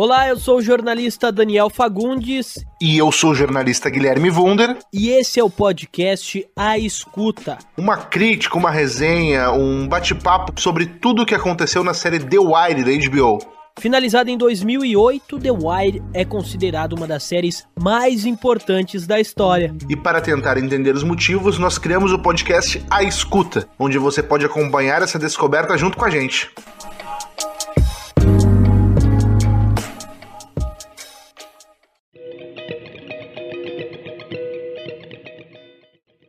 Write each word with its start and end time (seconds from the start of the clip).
Olá, 0.00 0.28
eu 0.28 0.36
sou 0.36 0.58
o 0.58 0.62
jornalista 0.62 1.32
Daniel 1.32 1.68
Fagundes. 1.68 2.64
E 2.80 2.96
eu 2.96 3.10
sou 3.10 3.32
o 3.32 3.34
jornalista 3.34 3.90
Guilherme 3.90 4.30
Wunder. 4.30 4.78
E 4.92 5.08
esse 5.08 5.40
é 5.40 5.42
o 5.42 5.50
podcast 5.50 6.48
A 6.56 6.78
Escuta. 6.78 7.58
Uma 7.76 7.96
crítica, 7.96 8.56
uma 8.56 8.70
resenha, 8.70 9.50
um 9.50 9.88
bate-papo 9.88 10.52
sobre 10.60 10.86
tudo 10.86 11.22
o 11.22 11.26
que 11.26 11.34
aconteceu 11.34 11.82
na 11.82 11.92
série 11.92 12.20
The 12.20 12.38
Wire 12.38 12.84
da 12.84 13.10
HBO. 13.10 13.38
Finalizada 13.80 14.30
em 14.30 14.38
2008, 14.38 15.40
The 15.40 15.50
Wire 15.50 16.02
é 16.14 16.24
considerado 16.24 16.92
uma 16.92 17.08
das 17.08 17.24
séries 17.24 17.66
mais 17.76 18.24
importantes 18.24 19.04
da 19.04 19.18
história. 19.18 19.74
E 19.88 19.96
para 19.96 20.20
tentar 20.20 20.58
entender 20.58 20.94
os 20.94 21.02
motivos, 21.02 21.58
nós 21.58 21.76
criamos 21.76 22.12
o 22.12 22.20
podcast 22.20 22.80
A 22.88 23.02
Escuta, 23.02 23.68
onde 23.76 23.98
você 23.98 24.22
pode 24.22 24.44
acompanhar 24.44 25.02
essa 25.02 25.18
descoberta 25.18 25.76
junto 25.76 25.98
com 25.98 26.04
a 26.04 26.10
gente. 26.10 26.48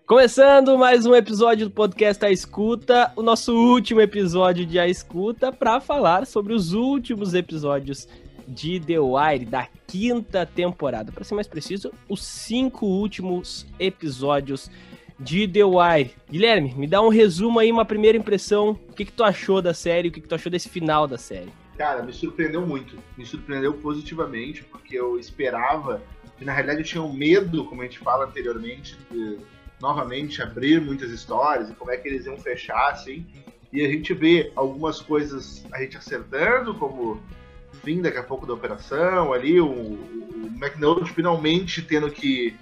Começando 0.09 0.75
mais 0.75 1.05
um 1.05 1.13
episódio 1.13 1.67
do 1.67 1.71
podcast 1.71 2.25
A 2.25 2.31
Escuta, 2.31 3.13
o 3.15 3.21
nosso 3.21 3.55
último 3.55 4.01
episódio 4.01 4.65
de 4.65 4.79
A 4.79 4.87
Escuta, 4.87 5.53
para 5.53 5.79
falar 5.79 6.25
sobre 6.25 6.51
os 6.51 6.73
últimos 6.73 7.35
episódios 7.35 8.07
de 8.47 8.79
The 8.79 8.99
Wire 8.99 9.45
da 9.45 9.67
quinta 9.85 10.47
temporada. 10.47 11.11
Para 11.11 11.23
ser 11.23 11.35
mais 11.35 11.47
preciso, 11.47 11.93
os 12.09 12.25
cinco 12.25 12.87
últimos 12.87 13.67
episódios 13.79 14.71
de 15.19 15.47
The 15.47 15.63
Wire. 15.63 16.15
Guilherme, 16.27 16.73
me 16.73 16.87
dá 16.87 17.03
um 17.03 17.09
resumo 17.09 17.59
aí, 17.59 17.71
uma 17.71 17.85
primeira 17.85 18.17
impressão. 18.17 18.71
O 18.89 18.93
que, 18.93 19.05
que 19.05 19.13
tu 19.13 19.23
achou 19.23 19.61
da 19.61 19.75
série? 19.75 20.09
O 20.09 20.11
que, 20.11 20.21
que 20.21 20.27
tu 20.27 20.33
achou 20.33 20.51
desse 20.51 20.69
final 20.69 21.05
da 21.05 21.19
série? 21.19 21.53
Cara, 21.77 22.01
me 22.01 22.11
surpreendeu 22.11 22.65
muito. 22.65 22.97
Me 23.15 23.27
surpreendeu 23.27 23.75
positivamente, 23.75 24.63
porque 24.63 24.95
eu 24.95 25.19
esperava, 25.19 26.01
e 26.41 26.45
na 26.45 26.51
realidade 26.51 26.79
eu 26.79 26.85
tinha 26.85 27.03
um 27.03 27.13
medo, 27.13 27.63
como 27.65 27.83
a 27.83 27.85
gente 27.85 27.99
fala 27.99 28.25
anteriormente, 28.25 28.97
de 29.11 29.37
novamente 29.81 30.41
abrir 30.41 30.81
muitas 30.81 31.11
histórias 31.11 31.69
e 31.69 31.73
como 31.73 31.91
é 31.91 31.97
que 31.97 32.07
eles 32.07 32.25
iam 32.25 32.37
fechar, 32.37 32.91
assim. 32.91 33.25
E 33.71 33.85
a 33.85 33.87
gente 33.87 34.13
vê 34.13 34.51
algumas 34.55 34.99
coisas 35.01 35.63
a 35.71 35.81
gente 35.81 35.97
acertando, 35.97 36.73
como 36.73 37.21
fim 37.83 38.01
daqui 38.01 38.17
a 38.17 38.23
pouco 38.23 38.45
da 38.45 38.53
operação, 38.53 39.31
ali 39.31 39.59
o, 39.59 39.69
o 39.69 41.05
finalmente 41.13 41.81
tendo 41.81 42.09
que 42.11 42.57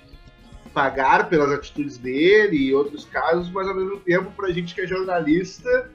pagar 0.73 1.29
pelas 1.29 1.51
atitudes 1.51 1.97
dele 1.97 2.57
e 2.57 2.73
outros 2.73 3.05
casos, 3.05 3.49
mas 3.49 3.67
ao 3.67 3.75
mesmo 3.75 3.99
tempo, 3.99 4.31
pra 4.31 4.51
gente 4.51 4.75
que 4.75 4.81
é 4.81 4.87
jornalista, 4.87 5.89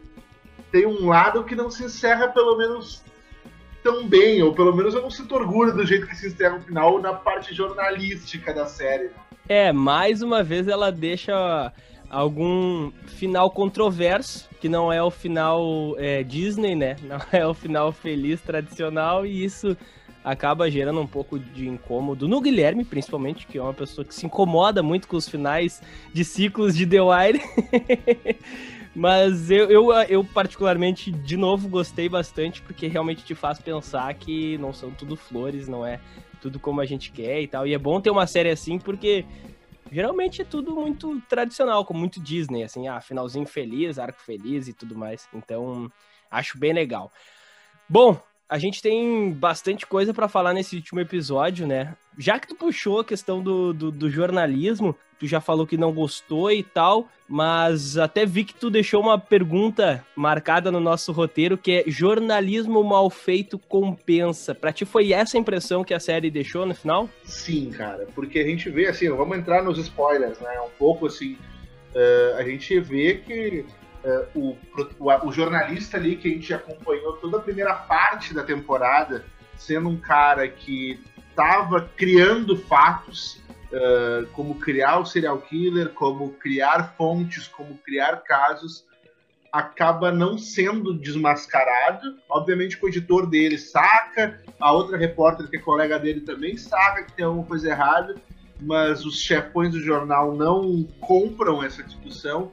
tem 0.72 0.86
um 0.86 1.08
lado 1.08 1.44
que 1.44 1.54
não 1.54 1.70
se 1.70 1.84
encerra 1.84 2.28
pelo 2.28 2.56
menos 2.56 3.02
tão 3.82 4.06
bem, 4.06 4.42
ou 4.42 4.54
pelo 4.54 4.74
menos 4.74 4.94
eu 4.94 5.02
não 5.02 5.10
sinto 5.10 5.34
orgulho 5.34 5.74
do 5.74 5.84
jeito 5.84 6.06
que 6.06 6.16
se 6.16 6.28
encerra 6.28 6.56
o 6.56 6.60
final 6.60 7.00
na 7.00 7.12
parte 7.12 7.54
jornalística 7.54 8.52
da 8.54 8.66
série. 8.66 9.10
É, 9.48 9.72
mais 9.72 10.22
uma 10.22 10.42
vez 10.42 10.68
ela 10.68 10.90
deixa 10.90 11.72
algum 12.08 12.92
final 13.06 13.50
controverso, 13.50 14.48
que 14.60 14.68
não 14.68 14.92
é 14.92 15.02
o 15.02 15.10
final 15.10 15.94
é, 15.98 16.22
Disney, 16.22 16.76
né? 16.76 16.96
Não 17.02 17.18
é 17.32 17.46
o 17.46 17.54
final 17.54 17.90
feliz 17.90 18.40
tradicional, 18.40 19.26
e 19.26 19.44
isso 19.44 19.76
acaba 20.24 20.70
gerando 20.70 21.00
um 21.00 21.06
pouco 21.06 21.38
de 21.38 21.68
incômodo 21.68 22.28
no 22.28 22.40
Guilherme, 22.40 22.84
principalmente, 22.84 23.46
que 23.46 23.58
é 23.58 23.62
uma 23.62 23.74
pessoa 23.74 24.04
que 24.04 24.14
se 24.14 24.26
incomoda 24.26 24.82
muito 24.82 25.08
com 25.08 25.16
os 25.16 25.28
finais 25.28 25.82
de 26.12 26.24
ciclos 26.24 26.76
de 26.76 26.86
The 26.86 27.00
Wire. 27.00 27.42
Mas 28.94 29.50
eu, 29.50 29.70
eu, 29.70 29.92
eu, 30.08 30.22
particularmente, 30.24 31.10
de 31.10 31.36
novo, 31.36 31.68
gostei 31.68 32.08
bastante, 32.08 32.60
porque 32.60 32.86
realmente 32.86 33.24
te 33.24 33.34
faz 33.34 33.58
pensar 33.58 34.12
que 34.14 34.58
não 34.58 34.72
são 34.72 34.90
tudo 34.90 35.16
flores, 35.16 35.66
não 35.66 35.84
é 35.84 35.98
tudo 36.42 36.60
como 36.60 36.80
a 36.80 36.84
gente 36.84 37.10
quer 37.10 37.40
e 37.40 37.46
tal. 37.46 37.66
E 37.66 37.72
é 37.72 37.78
bom 37.78 38.00
ter 38.00 38.10
uma 38.10 38.26
série 38.26 38.50
assim, 38.50 38.78
porque 38.78 39.24
geralmente 39.90 40.42
é 40.42 40.44
tudo 40.44 40.74
muito 40.74 41.20
tradicional, 41.28 41.86
como 41.86 42.00
muito 42.00 42.20
Disney, 42.20 42.64
assim, 42.64 42.86
ah, 42.86 43.00
finalzinho 43.00 43.46
feliz, 43.46 43.98
arco 43.98 44.20
feliz 44.20 44.68
e 44.68 44.74
tudo 44.74 44.94
mais. 44.94 45.26
Então, 45.32 45.90
acho 46.30 46.58
bem 46.58 46.74
legal. 46.74 47.10
Bom, 47.88 48.20
a 48.46 48.58
gente 48.58 48.82
tem 48.82 49.32
bastante 49.32 49.86
coisa 49.86 50.12
para 50.12 50.28
falar 50.28 50.52
nesse 50.52 50.76
último 50.76 51.00
episódio, 51.00 51.66
né? 51.66 51.96
Já 52.18 52.38
que 52.38 52.46
tu 52.46 52.54
puxou 52.54 53.00
a 53.00 53.04
questão 53.04 53.42
do, 53.42 53.72
do, 53.72 53.90
do, 53.90 54.10
jornalismo, 54.10 54.94
tu 55.18 55.26
já 55.26 55.40
falou 55.40 55.66
que 55.66 55.76
não 55.76 55.92
gostou 55.92 56.50
e 56.50 56.62
tal, 56.62 57.08
mas 57.26 57.96
até 57.96 58.26
vi 58.26 58.44
que 58.44 58.54
tu 58.54 58.70
deixou 58.70 59.00
uma 59.00 59.18
pergunta 59.18 60.04
marcada 60.14 60.70
no 60.70 60.78
nosso 60.78 61.10
roteiro, 61.12 61.56
que 61.56 61.72
é 61.72 61.84
jornalismo 61.86 62.84
mal 62.84 63.08
feito 63.08 63.58
compensa. 63.58 64.54
Pra 64.54 64.72
ti 64.72 64.84
foi 64.84 65.12
essa 65.12 65.38
a 65.38 65.40
impressão 65.40 65.82
que 65.82 65.94
a 65.94 66.00
série 66.00 66.30
deixou 66.30 66.66
no 66.66 66.74
final? 66.74 67.08
Sim, 67.24 67.70
cara, 67.70 68.06
porque 68.14 68.38
a 68.38 68.44
gente 68.44 68.68
vê, 68.68 68.88
assim, 68.88 69.08
vamos 69.08 69.38
entrar 69.38 69.62
nos 69.62 69.78
spoilers, 69.78 70.38
né? 70.40 70.60
Um 70.60 70.70
pouco 70.78 71.06
assim, 71.06 71.38
uh, 71.94 72.36
a 72.36 72.42
gente 72.42 72.78
vê 72.78 73.14
que 73.14 73.64
uh, 74.04 74.38
o, 74.38 74.58
o, 74.98 75.28
o, 75.28 75.32
jornalista 75.32 75.96
ali 75.96 76.16
que 76.16 76.28
a 76.28 76.32
gente 76.32 76.52
acompanhou 76.52 77.14
toda 77.14 77.38
a 77.38 77.40
primeira 77.40 77.74
parte 77.74 78.34
da 78.34 78.42
temporada, 78.42 79.24
sendo 79.56 79.88
um 79.88 79.96
cara 79.96 80.46
que 80.46 81.00
estava 81.32 81.88
criando 81.96 82.56
fatos, 82.56 83.40
uh, 83.72 84.26
como 84.32 84.54
criar 84.56 84.98
o 84.98 85.06
serial 85.06 85.38
killer, 85.40 85.88
como 85.90 86.30
criar 86.34 86.94
fontes, 86.96 87.48
como 87.48 87.78
criar 87.78 88.22
casos, 88.22 88.84
acaba 89.50 90.12
não 90.12 90.36
sendo 90.36 90.94
desmascarado. 90.94 92.18
Obviamente 92.28 92.78
o 92.80 92.88
editor 92.88 93.26
dele 93.26 93.58
saca, 93.58 94.42
a 94.60 94.72
outra 94.72 94.96
repórter 94.96 95.48
que 95.48 95.56
é 95.56 95.60
colega 95.60 95.98
dele 95.98 96.20
também 96.20 96.56
saca 96.56 97.04
que 97.04 97.14
tem 97.14 97.24
alguma 97.24 97.46
coisa 97.46 97.70
errada, 97.70 98.14
mas 98.60 99.04
os 99.04 99.18
chefões 99.18 99.70
do 99.70 99.80
jornal 99.80 100.34
não 100.36 100.84
compram 101.00 101.62
essa 101.62 101.82
discussão 101.82 102.50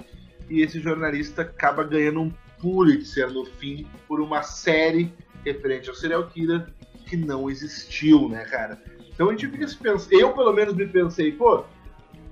e 0.50 0.62
esse 0.62 0.80
jornalista 0.80 1.44
acaba 1.44 1.84
ganhando 1.84 2.22
um 2.22 2.34
Pulitzer 2.60 3.32
no 3.32 3.46
fim 3.46 3.88
por 4.08 4.20
uma 4.20 4.42
série 4.44 5.14
referente 5.46 5.88
ao 5.88 5.96
serial 5.96 6.28
killer 6.28 6.66
que 7.10 7.18
não 7.18 7.50
existiu, 7.50 8.30
né, 8.30 8.46
cara? 8.46 8.82
Então 9.12 9.28
a 9.28 9.32
gente 9.32 9.48
fica 9.50 9.68
se 9.68 9.76
pensando, 9.76 10.14
eu 10.14 10.32
pelo 10.34 10.54
menos 10.54 10.76
me 10.76 10.88
pensei, 10.88 11.32
pô, 11.32 11.66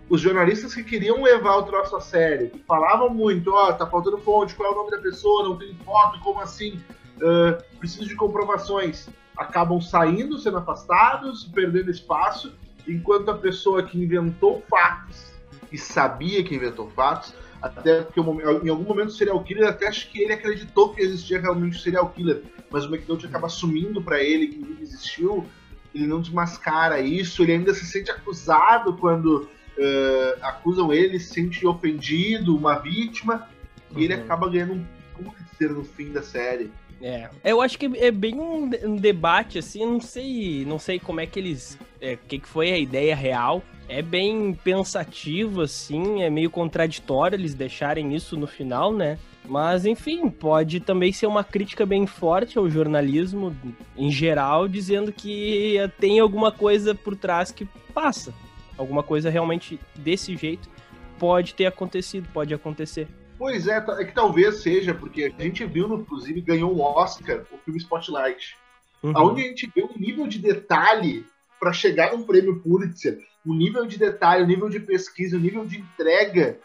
os 0.10 0.22
jornalistas 0.22 0.74
que 0.74 0.84
queriam 0.84 1.22
levar 1.22 1.58
o 1.58 1.64
troço 1.64 1.96
a 1.96 2.02
sério, 2.02 2.50
que 2.50 2.60
falavam 2.60 3.10
muito, 3.10 3.52
ó, 3.52 3.70
oh, 3.70 3.74
tá 3.74 3.86
faltando 3.86 4.18
fonte, 4.20 4.56
qual 4.56 4.70
é 4.70 4.74
o 4.74 4.78
nome 4.78 4.92
da 4.92 5.00
pessoa, 5.00 5.44
não 5.44 5.58
tem 5.58 5.74
foto, 5.84 6.20
como 6.22 6.40
assim? 6.40 6.80
Uh, 7.18 7.62
preciso 7.80 8.08
de 8.08 8.16
comprovações. 8.16 9.10
Acabam 9.36 9.82
saindo, 9.82 10.38
sendo 10.38 10.60
afastados, 10.60 11.44
perdendo 11.54 11.92
espaço, 11.92 12.54
enquanto 12.88 13.30
a 13.30 13.38
pessoa 13.38 13.84
que 13.84 14.00
inventou 14.00 14.64
fatos 14.70 15.34
e 15.72 15.78
sabia 15.78 16.44
que 16.44 16.56
inventou 16.56 16.90
fatos 16.92 17.34
até 17.62 18.02
porque 18.02 18.20
em 18.20 18.70
algum 18.70 18.84
momento 18.84 19.10
o 19.10 19.12
serial 19.12 19.44
killer 19.44 19.68
até 19.68 19.88
acho 19.88 20.10
que 20.10 20.22
ele 20.22 20.34
acreditou 20.34 20.94
que 20.94 21.02
existia 21.02 21.40
realmente 21.40 21.78
o 21.78 21.80
serial 21.80 22.10
killer, 22.10 22.44
mas 22.70 22.86
o 22.86 22.94
McDonald 22.94 23.26
acaba 23.26 23.48
assumindo 23.48 24.02
para 24.02 24.22
ele 24.22 24.48
que 24.48 24.56
ele 24.56 24.78
existiu, 24.82 25.46
ele 25.94 26.06
não 26.06 26.22
desmascara 26.22 27.00
isso, 27.00 27.42
ele 27.44 27.54
ainda 27.54 27.74
se 27.74 27.86
sente 27.86 28.12
acusado 28.12 28.94
quando 28.94 29.50
uh, 29.78 30.38
acusam 30.42 30.94
ele, 30.94 31.20
se 31.20 31.34
sente 31.34 31.66
ofendido, 31.66 32.56
uma 32.56 32.76
vítima, 32.76 33.48
uhum. 33.92 34.00
e 34.00 34.06
ele 34.06 34.16
uhum. 34.16 34.24
acaba 34.24 34.50
ganhando 34.50 34.74
um 34.74 34.86
Pulitzer 35.16 35.72
no 35.72 35.84
fim 35.84 36.12
da 36.12 36.22
série. 36.22 36.72
É, 37.02 37.30
eu 37.44 37.62
acho 37.62 37.78
que 37.78 37.86
é 37.98 38.10
bem 38.10 38.36
um, 38.36 38.70
um 38.84 38.96
debate 38.96 39.60
assim, 39.60 39.86
não 39.86 40.02
sei, 40.02 40.66
não 40.66 40.80
sei 40.80 41.00
como 41.00 41.20
é 41.20 41.28
que 41.28 41.38
eles, 41.38 41.78
é, 42.02 42.18
que 42.28 42.40
que 42.40 42.48
foi 42.48 42.72
a 42.72 42.78
ideia 42.78 43.16
real, 43.16 43.62
é 43.88 44.02
bem 44.02 44.54
pensativo, 44.54 45.62
assim, 45.62 46.22
é 46.22 46.30
meio 46.30 46.50
contraditório 46.50 47.36
eles 47.36 47.54
deixarem 47.54 48.14
isso 48.14 48.38
no 48.38 48.48
final, 48.48 48.94
né? 48.94 49.18
Mas, 49.46 49.86
enfim, 49.86 50.30
pode 50.30 50.82
também 50.82 51.14
ser 51.14 51.26
uma 51.26 51.44
crítica 51.44 51.86
bem 51.86 52.06
forte 52.06 52.58
ao 52.58 52.70
jornalismo 52.70 53.56
em 53.96 54.12
geral, 54.12 54.68
dizendo 54.68 55.12
que 55.12 55.78
tem 56.00 56.20
alguma 56.20 56.52
coisa 56.52 56.94
por 56.94 57.16
trás 57.16 57.50
que 57.50 57.66
passa. 57.94 58.34
Alguma 58.78 59.02
coisa 59.02 59.30
realmente 59.30 59.80
desse 59.96 60.36
jeito 60.36 60.70
pode 61.18 61.56
ter 61.56 61.66
acontecido, 61.66 62.28
pode 62.34 62.54
acontecer. 62.54 63.08
Pois 63.40 63.68
é, 63.68 63.78
é 63.78 64.06
que 64.06 64.14
talvez 64.14 64.62
seja, 64.62 64.94
porque 64.94 65.34
a 65.38 65.44
gente 65.44 65.66
viu, 65.66 65.94
inclusive, 65.94 66.42
ganhou 66.42 66.76
um 66.76 66.82
Oscar 66.82 67.44
o 67.52 67.58
filme 67.60 67.80
Spotlight. 67.80 68.58
Uhum. 69.02 69.14
Onde 69.16 69.42
a 69.44 69.46
gente 69.46 69.72
vê 69.74 69.84
um 69.84 69.98
nível 69.98 70.28
de 70.28 70.40
detalhe 70.40 71.26
para 71.60 71.74
chegar 71.74 72.14
num 72.14 72.24
prêmio 72.24 72.60
Pulitzer 72.60 73.20
o 73.46 73.54
nível 73.54 73.86
de 73.86 73.98
detalhe, 73.98 74.44
o 74.44 74.48
nível 74.48 74.70
de 74.70 74.80
pesquisa, 74.80 75.38
o 75.38 75.40
nível 75.40 75.66
de 75.66 75.80
entrega 75.80 76.60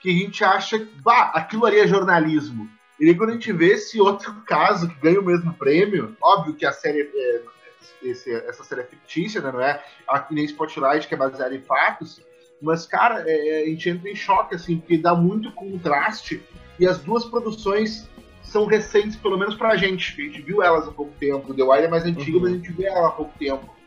que 0.00 0.08
a 0.08 0.12
gente 0.12 0.44
acha 0.44 0.86
bah, 1.02 1.32
aquilo 1.34 1.66
ali 1.66 1.80
é 1.80 1.86
jornalismo. 1.86 2.70
E 3.00 3.08
aí, 3.08 3.14
quando 3.16 3.30
a 3.30 3.32
gente 3.32 3.52
vê 3.52 3.72
esse 3.74 4.00
outro 4.00 4.32
caso 4.46 4.88
que 4.88 5.00
ganha 5.00 5.20
o 5.20 5.24
mesmo 5.24 5.52
prêmio, 5.54 6.16
óbvio 6.22 6.54
que 6.54 6.64
a 6.64 6.72
série 6.72 7.10
é, 7.12 7.42
esse, 8.02 8.32
essa 8.32 8.62
série 8.62 8.82
é 8.82 8.84
fictícia, 8.84 9.40
né, 9.40 9.50
não 9.50 9.60
é 9.60 9.82
aqui 10.06 10.34
nem 10.34 10.44
Spotlight, 10.44 11.08
que 11.08 11.14
é 11.14 11.16
baseada 11.16 11.54
em 11.54 11.62
fatos, 11.62 12.20
mas, 12.60 12.86
cara, 12.86 13.24
é, 13.26 13.60
é, 13.60 13.62
a 13.62 13.66
gente 13.66 13.88
entra 13.88 14.10
em 14.10 14.16
choque, 14.16 14.54
assim, 14.54 14.78
porque 14.78 14.98
dá 14.98 15.14
muito 15.14 15.52
contraste 15.52 16.42
e 16.78 16.86
as 16.86 16.98
duas 16.98 17.24
produções 17.24 18.08
são 18.42 18.66
recentes, 18.66 19.16
pelo 19.16 19.38
menos 19.38 19.54
pra 19.54 19.76
gente. 19.76 20.20
A 20.20 20.24
gente 20.24 20.42
viu 20.42 20.62
elas 20.62 20.88
há 20.88 20.90
pouco 20.90 21.12
tempo. 21.18 21.54
The 21.54 21.62
Wire 21.62 21.84
é 21.84 21.88
mais 21.88 22.04
antiga, 22.04 22.36
uhum. 22.36 22.42
mas 22.42 22.52
a 22.52 22.56
gente 22.56 22.72
vê 22.72 22.86
ela 22.86 23.08
há 23.08 23.12
pouco 23.12 23.36
tempo. 23.38 23.77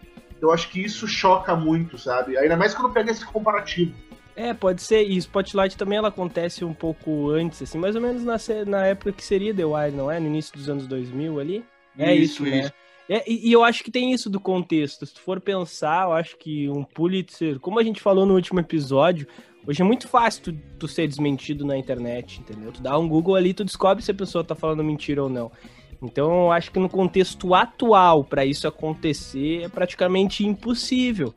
Eu 0.41 0.51
acho 0.51 0.69
que 0.69 0.81
isso 0.81 1.07
choca 1.07 1.55
muito, 1.55 1.97
sabe? 1.97 2.37
Ainda 2.37 2.57
mais 2.57 2.73
quando 2.73 2.91
pega 2.91 3.11
esse 3.11 3.25
comparativo. 3.25 3.93
É, 4.35 4.53
pode 4.53 4.81
ser. 4.81 5.03
E 5.03 5.17
Spotlight 5.17 5.77
também 5.77 5.97
ela 5.97 6.07
acontece 6.07 6.65
um 6.65 6.73
pouco 6.73 7.29
antes, 7.29 7.61
assim, 7.61 7.77
mais 7.77 7.95
ou 7.95 8.01
menos 8.01 8.23
na, 8.23 8.37
na 8.65 8.85
época 8.87 9.11
que 9.11 9.23
seria 9.23 9.53
The 9.53 9.65
Wire, 9.65 9.95
não 9.95 10.09
é? 10.09 10.19
No 10.19 10.27
início 10.27 10.53
dos 10.53 10.67
anos 10.69 10.87
2000 10.87 11.39
ali. 11.39 11.65
É 11.97 12.13
isso, 12.15 12.45
isso, 12.45 12.63
né? 12.63 12.71
É, 13.09 13.29
e, 13.29 13.49
e, 13.49 13.51
eu 13.51 13.61
acho 13.63 13.83
que 13.83 13.91
tem 13.91 14.13
isso 14.13 14.29
do 14.29 14.39
contexto. 14.39 15.05
Se 15.05 15.13
tu 15.13 15.19
for 15.19 15.41
pensar, 15.41 16.05
eu 16.05 16.13
acho 16.13 16.37
que 16.37 16.69
um 16.69 16.83
Pulitzer, 16.83 17.59
como 17.59 17.77
a 17.77 17.83
gente 17.83 18.01
falou 18.01 18.25
no 18.25 18.33
último 18.33 18.59
episódio, 18.61 19.27
hoje 19.67 19.81
é 19.81 19.85
muito 19.85 20.07
fácil 20.07 20.43
tu, 20.43 20.53
tu 20.79 20.87
ser 20.87 21.07
desmentido 21.07 21.65
na 21.65 21.77
internet, 21.77 22.39
entendeu? 22.39 22.71
Tu 22.71 22.81
dá 22.81 22.97
um 22.97 23.09
Google 23.09 23.35
ali, 23.35 23.53
tu 23.53 23.65
descobre 23.65 24.01
se 24.01 24.11
a 24.11 24.13
pessoa 24.13 24.45
tá 24.45 24.55
falando 24.55 24.81
mentira 24.81 25.21
ou 25.21 25.29
não. 25.29 25.51
Então 26.01 26.45
eu 26.45 26.51
acho 26.51 26.71
que 26.71 26.79
no 26.79 26.89
contexto 26.89 27.53
atual, 27.53 28.23
para 28.23 28.43
isso 28.43 28.67
acontecer, 28.67 29.63
é 29.63 29.69
praticamente 29.69 30.45
impossível. 30.45 31.33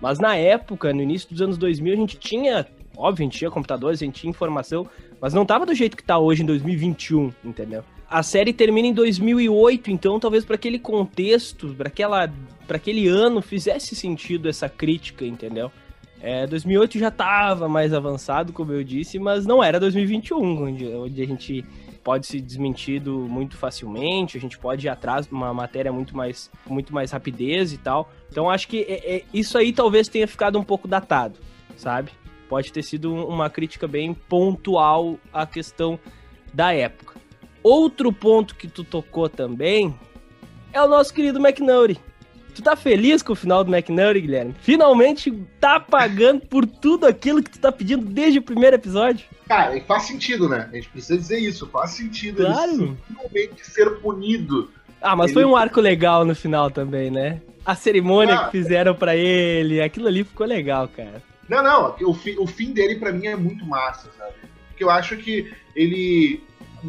Mas 0.00 0.18
na 0.18 0.36
época, 0.36 0.92
no 0.92 1.02
início 1.02 1.28
dos 1.30 1.42
anos 1.42 1.58
2000, 1.58 1.92
a 1.92 1.96
gente 1.96 2.18
tinha, 2.18 2.66
óbvio, 2.96 3.22
a 3.22 3.26
gente 3.26 3.38
tinha 3.38 3.50
computadores, 3.50 4.00
a 4.00 4.04
gente 4.04 4.20
tinha 4.20 4.30
informação, 4.30 4.86
mas 5.20 5.34
não 5.34 5.44
tava 5.44 5.66
do 5.66 5.74
jeito 5.74 5.96
que 5.96 6.02
tá 6.02 6.18
hoje 6.18 6.42
em 6.42 6.46
2021, 6.46 7.32
entendeu? 7.44 7.82
A 8.08 8.22
série 8.22 8.52
termina 8.52 8.88
em 8.88 8.94
2008, 8.94 9.90
então 9.90 10.20
talvez 10.20 10.44
para 10.44 10.54
aquele 10.54 10.78
contexto, 10.78 11.74
para 11.76 11.88
aquela 11.88 12.32
para 12.66 12.76
aquele 12.76 13.06
ano 13.08 13.40
fizesse 13.40 13.94
sentido 13.94 14.48
essa 14.48 14.68
crítica, 14.68 15.24
entendeu? 15.24 15.70
É, 16.20 16.46
2008 16.46 16.98
já 16.98 17.10
tava 17.10 17.68
mais 17.68 17.92
avançado, 17.92 18.52
como 18.52 18.72
eu 18.72 18.82
disse, 18.82 19.18
mas 19.18 19.46
não 19.46 19.62
era 19.62 19.78
2021, 19.78 20.62
onde, 20.62 20.86
onde 20.86 21.22
a 21.22 21.26
gente 21.26 21.64
pode 22.06 22.24
ser 22.24 22.40
desmentido 22.40 23.26
muito 23.28 23.56
facilmente, 23.56 24.38
a 24.38 24.40
gente 24.40 24.56
pode 24.56 24.86
ir 24.86 24.88
atrás 24.88 25.26
de 25.26 25.32
uma 25.32 25.52
matéria 25.52 25.92
muito 25.92 26.16
mais, 26.16 26.48
muito 26.64 26.94
mais 26.94 27.10
rapidez 27.10 27.72
e 27.72 27.78
tal. 27.78 28.08
Então 28.30 28.48
acho 28.48 28.68
que 28.68 28.82
é, 28.82 29.16
é, 29.16 29.24
isso 29.34 29.58
aí 29.58 29.72
talvez 29.72 30.06
tenha 30.06 30.28
ficado 30.28 30.56
um 30.56 30.62
pouco 30.62 30.86
datado, 30.86 31.40
sabe? 31.76 32.12
Pode 32.48 32.72
ter 32.72 32.84
sido 32.84 33.12
uma 33.12 33.50
crítica 33.50 33.88
bem 33.88 34.14
pontual 34.14 35.18
à 35.32 35.44
questão 35.44 35.98
da 36.54 36.72
época. 36.72 37.20
Outro 37.60 38.12
ponto 38.12 38.54
que 38.54 38.68
tu 38.68 38.84
tocou 38.84 39.28
também 39.28 39.92
é 40.72 40.80
o 40.80 40.86
nosso 40.86 41.12
querido 41.12 41.44
McNaughty. 41.44 41.98
Tu 42.56 42.62
tá 42.62 42.74
feliz 42.74 43.22
com 43.22 43.34
o 43.34 43.36
final 43.36 43.62
do 43.62 43.70
McNaughty, 43.70 44.18
Guilherme? 44.18 44.54
Finalmente 44.62 45.30
tá 45.60 45.78
pagando 45.78 46.40
por 46.40 46.64
tudo 46.64 47.04
aquilo 47.06 47.42
que 47.42 47.50
tu 47.50 47.58
tá 47.58 47.70
pedindo 47.70 48.06
desde 48.06 48.38
o 48.38 48.42
primeiro 48.42 48.74
episódio? 48.74 49.26
Cara, 49.46 49.78
faz 49.82 50.04
sentido, 50.04 50.48
né? 50.48 50.66
A 50.72 50.74
gente 50.74 50.88
precisa 50.88 51.18
dizer 51.18 51.38
isso. 51.38 51.66
Faz 51.66 51.90
sentido 51.90 52.46
claro. 52.46 52.72
ele 52.72 52.96
finalmente 53.06 53.66
ser 53.66 53.90
punido. 54.00 54.70
Ah, 55.02 55.14
mas 55.14 55.26
ele... 55.26 55.34
foi 55.34 55.44
um 55.44 55.54
arco 55.54 55.82
legal 55.82 56.24
no 56.24 56.34
final 56.34 56.70
também, 56.70 57.10
né? 57.10 57.42
A 57.62 57.74
cerimônia 57.74 58.34
ah, 58.34 58.44
que 58.46 58.52
fizeram 58.52 58.94
para 58.94 59.14
ele, 59.14 59.82
aquilo 59.82 60.08
ali 60.08 60.24
ficou 60.24 60.46
legal, 60.46 60.88
cara. 60.88 61.22
Não, 61.46 61.62
não, 61.62 61.94
o, 62.00 62.14
fi, 62.14 62.38
o 62.38 62.46
fim 62.46 62.72
dele 62.72 62.96
para 62.96 63.12
mim 63.12 63.26
é 63.26 63.36
muito 63.36 63.66
massa, 63.66 64.08
sabe? 64.16 64.32
Porque 64.68 64.82
eu 64.82 64.88
acho 64.88 65.14
que 65.18 65.52
ele 65.74 66.42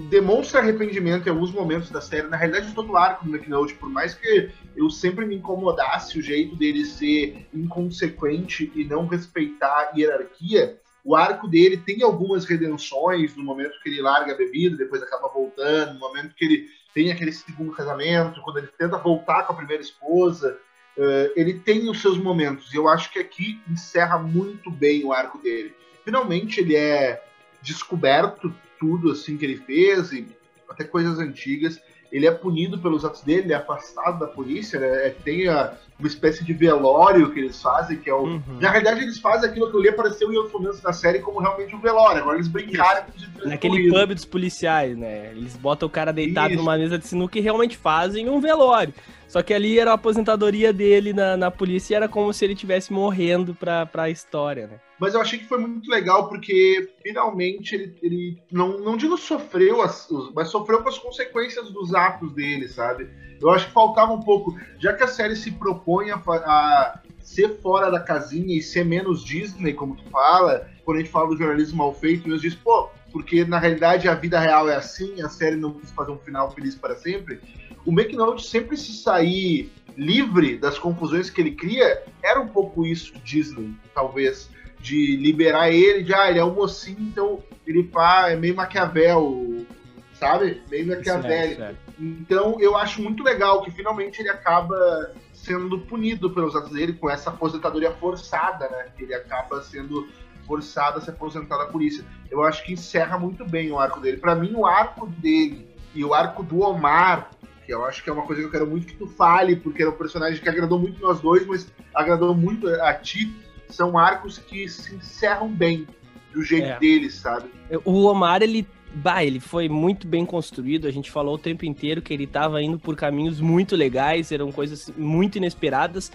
demonstra 0.09 0.59
arrependimento 0.59 1.27
em 1.27 1.31
alguns 1.31 1.51
momentos 1.51 1.89
da 1.89 1.99
série. 1.99 2.27
Na 2.27 2.37
realidade, 2.37 2.73
todo 2.73 2.91
o 2.91 2.97
arco 2.97 3.25
do 3.25 3.35
McNulty, 3.35 3.73
por 3.73 3.89
mais 3.89 4.13
que 4.13 4.51
eu 4.75 4.89
sempre 4.89 5.25
me 5.25 5.35
incomodasse 5.35 6.19
o 6.19 6.21
jeito 6.21 6.55
dele 6.55 6.85
ser 6.85 7.47
inconsequente 7.53 8.71
e 8.75 8.83
não 8.83 9.07
respeitar 9.07 9.89
a 9.91 9.97
hierarquia, 9.97 10.79
o 11.03 11.15
arco 11.15 11.47
dele 11.47 11.77
tem 11.77 12.03
algumas 12.03 12.45
redenções 12.45 13.35
no 13.35 13.43
momento 13.43 13.79
que 13.81 13.89
ele 13.89 14.01
larga 14.01 14.33
a 14.33 14.37
bebida, 14.37 14.77
depois 14.77 15.01
acaba 15.01 15.29
voltando, 15.29 15.93
no 15.93 15.99
momento 15.99 16.35
que 16.35 16.45
ele 16.45 16.69
tem 16.93 17.11
aquele 17.11 17.31
segundo 17.31 17.71
casamento, 17.71 18.41
quando 18.41 18.57
ele 18.57 18.67
tenta 18.77 18.97
voltar 18.97 19.43
com 19.43 19.53
a 19.53 19.55
primeira 19.55 19.81
esposa. 19.81 20.57
Uh, 20.97 21.31
ele 21.35 21.59
tem 21.59 21.89
os 21.89 22.01
seus 22.01 22.17
momentos, 22.17 22.73
e 22.73 22.77
eu 22.77 22.87
acho 22.87 23.11
que 23.11 23.19
aqui 23.19 23.61
encerra 23.69 24.17
muito 24.17 24.69
bem 24.69 25.05
o 25.05 25.13
arco 25.13 25.37
dele. 25.37 25.73
Finalmente 26.03 26.59
ele 26.59 26.75
é 26.75 27.23
descoberto 27.61 28.53
tudo 28.79 29.11
assim 29.11 29.37
que 29.37 29.45
ele 29.45 29.57
fez, 29.57 30.11
e 30.11 30.27
até 30.69 30.83
coisas 30.83 31.19
antigas. 31.19 31.79
Ele 32.09 32.25
é 32.25 32.31
punido 32.31 32.79
pelos 32.79 33.03
atos 33.03 33.21
dele, 33.21 33.41
ele 33.41 33.53
é 33.53 33.57
afastado 33.57 34.19
da 34.19 34.27
polícia, 34.27 34.79
né? 34.79 35.07
É, 35.07 35.09
tem 35.09 35.49
a, 35.49 35.73
uma 35.99 36.07
espécie 36.07 36.41
de 36.41 36.53
velório 36.53 37.33
que 37.33 37.39
eles 37.39 37.61
fazem, 37.61 37.97
que 37.97 38.09
é 38.09 38.13
o. 38.13 38.23
Uhum. 38.23 38.41
Na 38.61 38.69
realidade, 38.69 39.01
eles 39.01 39.19
fazem 39.19 39.49
aquilo 39.49 39.69
que 39.69 39.75
eu 39.75 39.81
li 39.81 39.89
apareceu 39.89 40.31
em 40.31 40.37
outros 40.37 40.53
momentos 40.53 40.79
da 40.79 40.93
série 40.93 41.19
como 41.19 41.41
realmente 41.41 41.75
um 41.75 41.81
velório. 41.81 42.21
Agora 42.21 42.37
eles 42.37 42.47
brincaram 42.47 43.05
de 43.13 43.27
Naquele 43.45 43.89
pub 43.89 44.13
dos 44.13 44.23
policiais, 44.23 44.97
né? 44.97 45.31
Eles 45.31 45.57
botam 45.57 45.87
o 45.87 45.91
cara 45.91 46.13
deitado 46.13 46.53
Isso. 46.53 46.63
numa 46.63 46.77
mesa 46.77 46.97
de 46.97 47.05
sinuca 47.05 47.37
e 47.37 47.41
realmente 47.41 47.75
fazem 47.75 48.29
um 48.29 48.39
velório. 48.39 48.93
Só 49.27 49.43
que 49.43 49.53
ali 49.53 49.77
era 49.77 49.91
a 49.91 49.95
aposentadoria 49.95 50.71
dele 50.71 51.11
na, 51.11 51.35
na 51.35 51.51
polícia 51.51 51.93
e 51.93 51.97
era 51.97 52.07
como 52.07 52.33
se 52.33 52.45
ele 52.45 52.53
estivesse 52.53 52.93
morrendo 52.93 53.53
pra, 53.53 53.85
pra 53.85 54.09
história, 54.09 54.67
né? 54.67 54.79
Mas 54.99 55.13
eu 55.13 55.21
achei 55.21 55.37
que 55.37 55.45
foi 55.45 55.59
muito 55.59 55.89
legal 55.89 56.27
porque 56.27 56.89
finalmente 57.03 57.75
ele, 57.75 57.95
ele 58.01 58.41
não, 58.51 58.79
não 58.79 58.97
digo 58.97 59.17
sofreu, 59.17 59.81
as, 59.81 60.07
mas 60.33 60.49
sofreu 60.49 60.81
com 60.81 60.89
as 60.89 60.97
consequências 60.97 61.69
dos 61.69 61.93
atos 61.93 62.33
dele, 62.33 62.67
sabe? 62.67 63.07
Eu 63.39 63.49
acho 63.51 63.67
que 63.67 63.73
faltava 63.73 64.13
um 64.13 64.21
pouco, 64.21 64.57
já 64.79 64.93
que 64.93 65.03
a 65.03 65.07
série 65.07 65.35
se 65.35 65.51
propõe 65.51 66.09
a, 66.09 66.15
a 66.15 66.99
ser 67.19 67.59
fora 67.61 67.91
da 67.91 67.99
casinha 67.99 68.57
e 68.57 68.61
ser 68.61 68.85
menos 68.85 69.23
Disney, 69.23 69.73
como 69.73 69.95
tu 69.95 70.03
fala, 70.09 70.67
quando 70.83 70.97
a 70.97 70.99
gente 71.01 71.11
fala 71.11 71.27
do 71.27 71.37
jornalismo 71.37 71.77
mal 71.77 71.93
feito, 71.93 72.27
eu 72.27 72.37
disse, 72.37 72.55
pô, 72.55 72.89
porque 73.11 73.45
na 73.45 73.59
realidade 73.59 74.07
a 74.07 74.15
vida 74.15 74.39
real 74.39 74.67
é 74.69 74.75
assim, 74.75 75.21
a 75.21 75.29
série 75.29 75.57
não 75.57 75.73
quis 75.73 75.91
fazer 75.91 76.11
um 76.11 76.17
final 76.17 76.49
feliz 76.51 76.73
para 76.73 76.95
sempre 76.95 77.39
o 77.87 77.91
McNaught 77.91 78.45
sempre 78.45 78.75
se 78.75 78.91
sair 78.91 79.71
livre 79.95 80.57
das 80.57 80.77
confusões 80.77 81.29
que 81.29 81.39
ele 81.39 81.51
cria, 81.51 82.03
era 82.21 82.39
um 82.39 82.47
pouco 82.49 82.85
isso 82.85 83.13
Disney, 83.23 83.73
talvez, 83.95 84.49
de 84.79 85.15
liberar 85.15 85.71
ele, 85.71 86.03
de 86.03 86.13
ah, 86.13 86.29
ele 86.29 86.37
é 86.37 86.43
um 86.43 86.53
mocinho, 86.53 86.99
então 86.99 87.41
ele 87.65 87.83
pá, 87.83 88.29
é 88.29 88.35
meio 88.35 88.55
Maquiavel, 88.55 89.65
sabe? 90.13 90.61
Meio. 90.69 90.85
Certo, 91.01 91.27
certo. 91.55 91.77
Então 91.97 92.57
eu 92.59 92.75
acho 92.75 93.01
muito 93.01 93.23
legal 93.23 93.61
que 93.61 93.71
finalmente 93.71 94.19
ele 94.19 94.29
acaba 94.29 95.13
sendo 95.31 95.79
punido 95.79 96.29
pelos 96.29 96.55
atos 96.57 96.73
dele 96.73 96.91
com 96.91 97.09
essa 97.09 97.29
aposentadoria 97.29 97.91
forçada, 97.91 98.67
né? 98.69 98.87
Ele 98.99 99.13
acaba 99.13 99.61
sendo 99.61 100.09
forçado 100.45 100.99
a 100.99 101.01
se 101.01 101.09
aposentar 101.09 101.57
da 101.57 101.67
polícia. 101.67 102.03
Eu 102.29 102.43
acho 102.43 102.65
que 102.65 102.73
encerra 102.73 103.17
muito 103.17 103.45
bem 103.45 103.71
o 103.71 103.79
arco 103.79 104.01
dele. 104.01 104.17
Para 104.17 104.35
mim, 104.35 104.53
o 104.55 104.65
arco 104.65 105.07
dele 105.07 105.67
e 105.95 106.03
o 106.03 106.13
arco 106.13 106.43
do 106.43 106.61
Omar 106.61 107.31
que 107.67 107.73
eu 107.73 107.83
acho 107.85 108.01
que 108.01 108.09
é 108.09 108.13
uma 108.13 108.23
coisa 108.23 108.41
que 108.41 108.47
eu 108.47 108.51
quero 108.51 108.65
muito 108.65 108.87
que 108.87 108.95
tu 108.95 109.07
fale, 109.07 109.57
porque 109.57 109.83
é 109.83 109.89
um 109.89 109.91
personagem 109.91 110.41
que 110.41 110.47
agradou 110.47 110.79
muito 110.79 111.01
nós 111.01 111.19
dois, 111.19 111.45
mas 111.45 111.69
agradou 111.93 112.33
muito 112.33 112.69
a 112.69 112.93
ti. 112.93 113.35
São 113.67 113.97
arcos 113.97 114.37
que 114.37 114.69
se 114.69 114.95
encerram 114.95 115.49
bem 115.49 115.85
do 116.33 116.41
jeito 116.41 116.67
é. 116.67 116.79
deles, 116.79 117.15
sabe? 117.15 117.49
O 117.83 118.05
Omar, 118.05 118.41
ele 118.41 118.65
Bah, 118.95 119.21
ele 119.21 119.41
foi 119.41 119.67
muito 119.67 120.07
bem 120.07 120.25
construído. 120.25 120.87
A 120.87 120.91
gente 120.91 121.11
falou 121.11 121.35
o 121.35 121.37
tempo 121.37 121.65
inteiro 121.65 122.01
que 122.01 122.13
ele 122.13 122.23
estava 122.23 122.63
indo 122.63 122.79
por 122.79 122.95
caminhos 122.95 123.41
muito 123.41 123.75
legais, 123.75 124.31
eram 124.31 124.49
coisas 124.49 124.89
muito 124.97 125.37
inesperadas. 125.37 126.09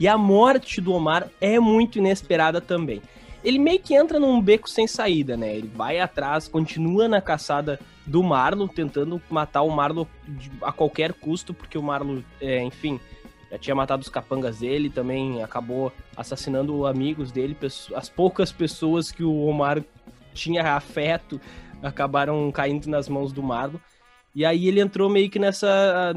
E 0.00 0.08
a 0.08 0.16
morte 0.16 0.80
do 0.80 0.92
Omar 0.94 1.28
é 1.38 1.60
muito 1.60 1.98
inesperada 1.98 2.62
também. 2.62 3.02
Ele 3.44 3.58
meio 3.58 3.78
que 3.78 3.94
entra 3.94 4.18
num 4.18 4.40
beco 4.40 4.68
sem 4.68 4.86
saída, 4.86 5.36
né? 5.36 5.54
Ele 5.54 5.68
vai 5.68 6.00
atrás, 6.00 6.48
continua 6.48 7.06
na 7.06 7.20
caçada 7.20 7.78
do 8.06 8.22
Marlon, 8.22 8.66
tentando 8.66 9.20
matar 9.28 9.62
o 9.62 9.70
Marlon 9.70 10.06
a 10.62 10.72
qualquer 10.72 11.12
custo, 11.12 11.52
porque 11.52 11.76
o 11.76 11.82
Marlon, 11.82 12.22
é, 12.40 12.62
enfim, 12.62 12.98
já 13.50 13.58
tinha 13.58 13.74
matado 13.74 14.02
os 14.02 14.08
capangas 14.08 14.60
dele, 14.60 14.88
também 14.88 15.42
acabou 15.42 15.92
assassinando 16.16 16.86
amigos 16.86 17.30
dele, 17.30 17.56
as 17.94 18.08
poucas 18.08 18.50
pessoas 18.50 19.12
que 19.12 19.22
o 19.22 19.44
Omar 19.44 19.84
tinha 20.32 20.74
afeto 20.74 21.38
acabaram 21.82 22.50
caindo 22.50 22.88
nas 22.88 23.08
mãos 23.08 23.30
do 23.32 23.42
Marlon. 23.42 23.78
E 24.34 24.44
aí 24.44 24.66
ele 24.66 24.80
entrou 24.80 25.08
meio 25.08 25.30
que 25.30 25.38
nessa, 25.38 26.12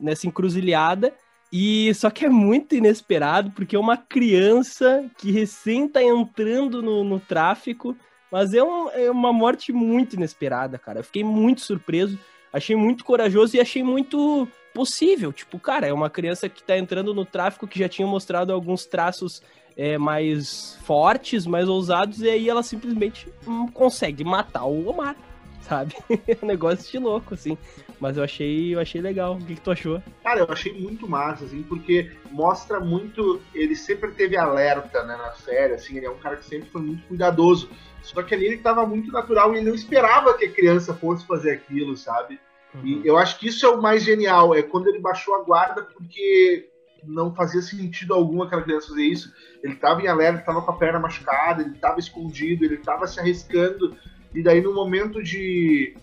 nessa 0.00 0.26
encruzilhada. 0.26 1.12
E 1.52 1.92
só 1.94 2.08
que 2.08 2.24
é 2.24 2.30
muito 2.30 2.74
inesperado, 2.74 3.50
porque 3.50 3.76
é 3.76 3.78
uma 3.78 3.96
criança 3.96 5.04
que 5.18 5.30
recém 5.30 5.86
tá 5.86 6.02
entrando 6.02 6.82
no, 6.82 7.04
no 7.04 7.20
tráfico 7.20 7.94
mas 8.32 8.54
é, 8.54 8.64
um, 8.64 8.88
é 8.88 9.10
uma 9.10 9.30
morte 9.30 9.74
muito 9.74 10.16
inesperada, 10.16 10.78
cara. 10.78 11.00
Eu 11.00 11.04
fiquei 11.04 11.22
muito 11.22 11.60
surpreso, 11.60 12.18
achei 12.50 12.74
muito 12.74 13.04
corajoso 13.04 13.54
e 13.54 13.60
achei 13.60 13.82
muito 13.82 14.48
possível. 14.72 15.30
Tipo, 15.34 15.58
cara, 15.58 15.86
é 15.86 15.92
uma 15.92 16.08
criança 16.08 16.48
que 16.48 16.62
tá 16.62 16.78
entrando 16.78 17.12
no 17.12 17.26
tráfico 17.26 17.68
que 17.68 17.78
já 17.78 17.90
tinha 17.90 18.08
mostrado 18.08 18.50
alguns 18.50 18.86
traços 18.86 19.42
é, 19.76 19.98
mais 19.98 20.78
fortes, 20.82 21.46
mais 21.46 21.68
ousados, 21.68 22.22
e 22.22 22.30
aí 22.30 22.48
ela 22.48 22.62
simplesmente 22.62 23.28
hum, 23.46 23.68
consegue 23.68 24.24
matar 24.24 24.64
o 24.64 24.88
Omar, 24.88 25.14
sabe? 25.62 25.94
é 26.28 26.36
um 26.42 26.46
negócio 26.46 26.90
de 26.90 26.98
louco, 26.98 27.34
assim. 27.34 27.56
Mas 27.98 28.16
eu 28.16 28.24
achei, 28.24 28.74
eu 28.74 28.80
achei 28.80 29.00
legal. 29.00 29.34
O 29.34 29.44
que, 29.44 29.54
que 29.54 29.60
tu 29.60 29.70
achou? 29.70 30.02
Cara, 30.22 30.40
eu 30.40 30.46
achei 30.50 30.72
muito 30.72 31.08
massa, 31.08 31.44
assim, 31.44 31.62
porque 31.62 32.10
mostra 32.30 32.80
muito. 32.80 33.40
Ele 33.54 33.74
sempre 33.74 34.10
teve 34.12 34.36
alerta 34.36 35.02
né, 35.04 35.16
na 35.16 35.32
série, 35.32 35.74
assim, 35.74 35.96
ele 35.96 36.06
é 36.06 36.10
um 36.10 36.18
cara 36.18 36.36
que 36.36 36.44
sempre 36.44 36.68
foi 36.68 36.82
muito 36.82 37.06
cuidadoso. 37.06 37.70
Só 38.02 38.22
que 38.22 38.34
ali 38.34 38.46
ele 38.46 38.56
estava 38.56 38.84
muito 38.84 39.12
natural 39.12 39.54
e 39.54 39.58
ele 39.58 39.68
não 39.68 39.74
esperava 39.74 40.36
que 40.36 40.46
a 40.46 40.52
criança 40.52 40.92
fosse 40.92 41.26
fazer 41.26 41.52
aquilo, 41.52 41.96
sabe? 41.96 42.40
Uhum. 42.74 42.82
E 42.84 43.06
eu 43.06 43.16
acho 43.16 43.38
que 43.38 43.48
isso 43.48 43.64
é 43.64 43.68
o 43.68 43.80
mais 43.80 44.02
genial, 44.02 44.54
é 44.54 44.62
quando 44.62 44.88
ele 44.88 44.98
baixou 44.98 45.34
a 45.36 45.42
guarda 45.42 45.82
porque 45.82 46.68
não 47.04 47.34
fazia 47.34 47.60
sentido 47.60 48.14
algum 48.14 48.42
aquela 48.42 48.62
criança 48.62 48.88
fazer 48.88 49.04
isso. 49.04 49.32
Ele 49.62 49.74
estava 49.74 50.00
em 50.02 50.08
alerta, 50.08 50.40
estava 50.40 50.62
com 50.62 50.70
a 50.70 50.76
perna 50.76 50.98
machucada, 50.98 51.62
ele 51.62 51.74
estava 51.74 51.98
escondido, 51.98 52.64
ele 52.64 52.76
estava 52.76 53.06
se 53.06 53.20
arriscando. 53.20 53.96
E 54.34 54.42
daí, 54.42 54.60
no 54.60 54.74
momento 54.74 55.22
de, 55.22 55.94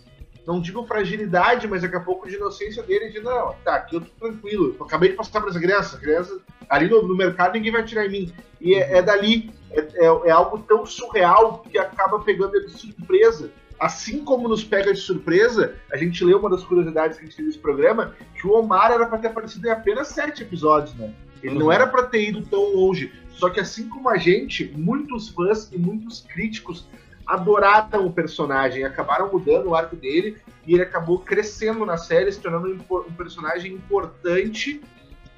não 0.46 0.62
digo 0.62 0.86
fragilidade, 0.86 1.68
mas 1.68 1.82
daqui 1.82 1.96
a 1.96 2.02
pouco 2.02 2.28
de 2.28 2.36
inocência 2.36 2.84
dele, 2.84 3.06
ele 3.06 3.14
diz: 3.14 3.24
Não, 3.24 3.56
tá, 3.64 3.76
aqui 3.76 3.96
eu 3.96 4.02
tô 4.02 4.28
tranquilo. 4.28 4.76
Eu 4.80 4.86
acabei 4.86 5.10
de 5.10 5.16
passar 5.16 5.42
para 5.42 5.50
essa 5.50 5.60
criança. 5.60 5.98
A 5.98 6.00
criança, 6.00 6.40
ali 6.70 6.90
no, 6.90 7.08
no, 7.08 7.16
mercado, 7.16 7.54
ninguém 7.54 7.72
vai 7.72 7.84
tirar 7.84 8.06
em 8.06 8.10
mim. 8.10 8.34
E 8.60 8.76
é, 8.76 8.98
é 8.98 9.02
dali. 9.02 9.52
É, 9.72 9.80
é, 9.80 10.06
é 10.26 10.32
algo 10.32 10.58
tão 10.60 10.86
surreal 10.86 11.60
que 11.60 11.78
acaba 11.78 12.20
pegando 12.20 12.56
ele 12.56 12.66
de 12.66 12.74
surpresa 12.74 13.52
assim 13.80 14.24
como 14.24 14.48
nos 14.48 14.64
pega 14.64 14.94
de 14.94 15.00
surpresa, 15.00 15.76
a 15.92 15.96
gente 15.96 16.24
leu 16.24 16.38
uma 16.38 16.50
das 16.50 16.64
curiosidades 16.64 17.18
que 17.18 17.24
a 17.24 17.26
gente 17.26 17.36
teve 17.36 17.48
nesse 17.48 17.60
programa, 17.60 18.14
que 18.36 18.46
o 18.46 18.52
Omar 18.52 18.92
era 18.92 19.06
para 19.06 19.18
ter 19.18 19.28
aparecido 19.28 19.68
em 19.68 19.72
apenas 19.72 20.10
sete 20.10 20.44
episódios, 20.44 20.94
né? 20.96 21.14
Ele 21.42 21.54
uhum. 21.54 21.60
não 21.60 21.72
era 21.72 21.88
para 21.88 22.04
ter 22.04 22.28
ido 22.28 22.42
tão 22.42 22.76
longe. 22.76 23.14
Só 23.32 23.50
que 23.50 23.60
assim 23.60 23.88
como 23.88 24.10
a 24.10 24.18
gente, 24.18 24.70
muitos 24.76 25.30
fãs 25.30 25.72
e 25.72 25.78
muitos 25.78 26.20
críticos 26.22 26.86
adoraram 27.30 28.08
o 28.08 28.12
personagem, 28.12 28.84
acabaram 28.84 29.32
mudando 29.32 29.68
o 29.68 29.76
arco 29.76 29.96
dele 29.96 30.38
e 30.66 30.74
ele 30.74 30.82
acabou 30.82 31.20
crescendo 31.20 31.86
na 31.86 31.96
série, 31.96 32.32
se 32.32 32.40
tornando 32.40 32.68
um 32.68 33.14
personagem 33.14 33.72
importante 33.72 34.82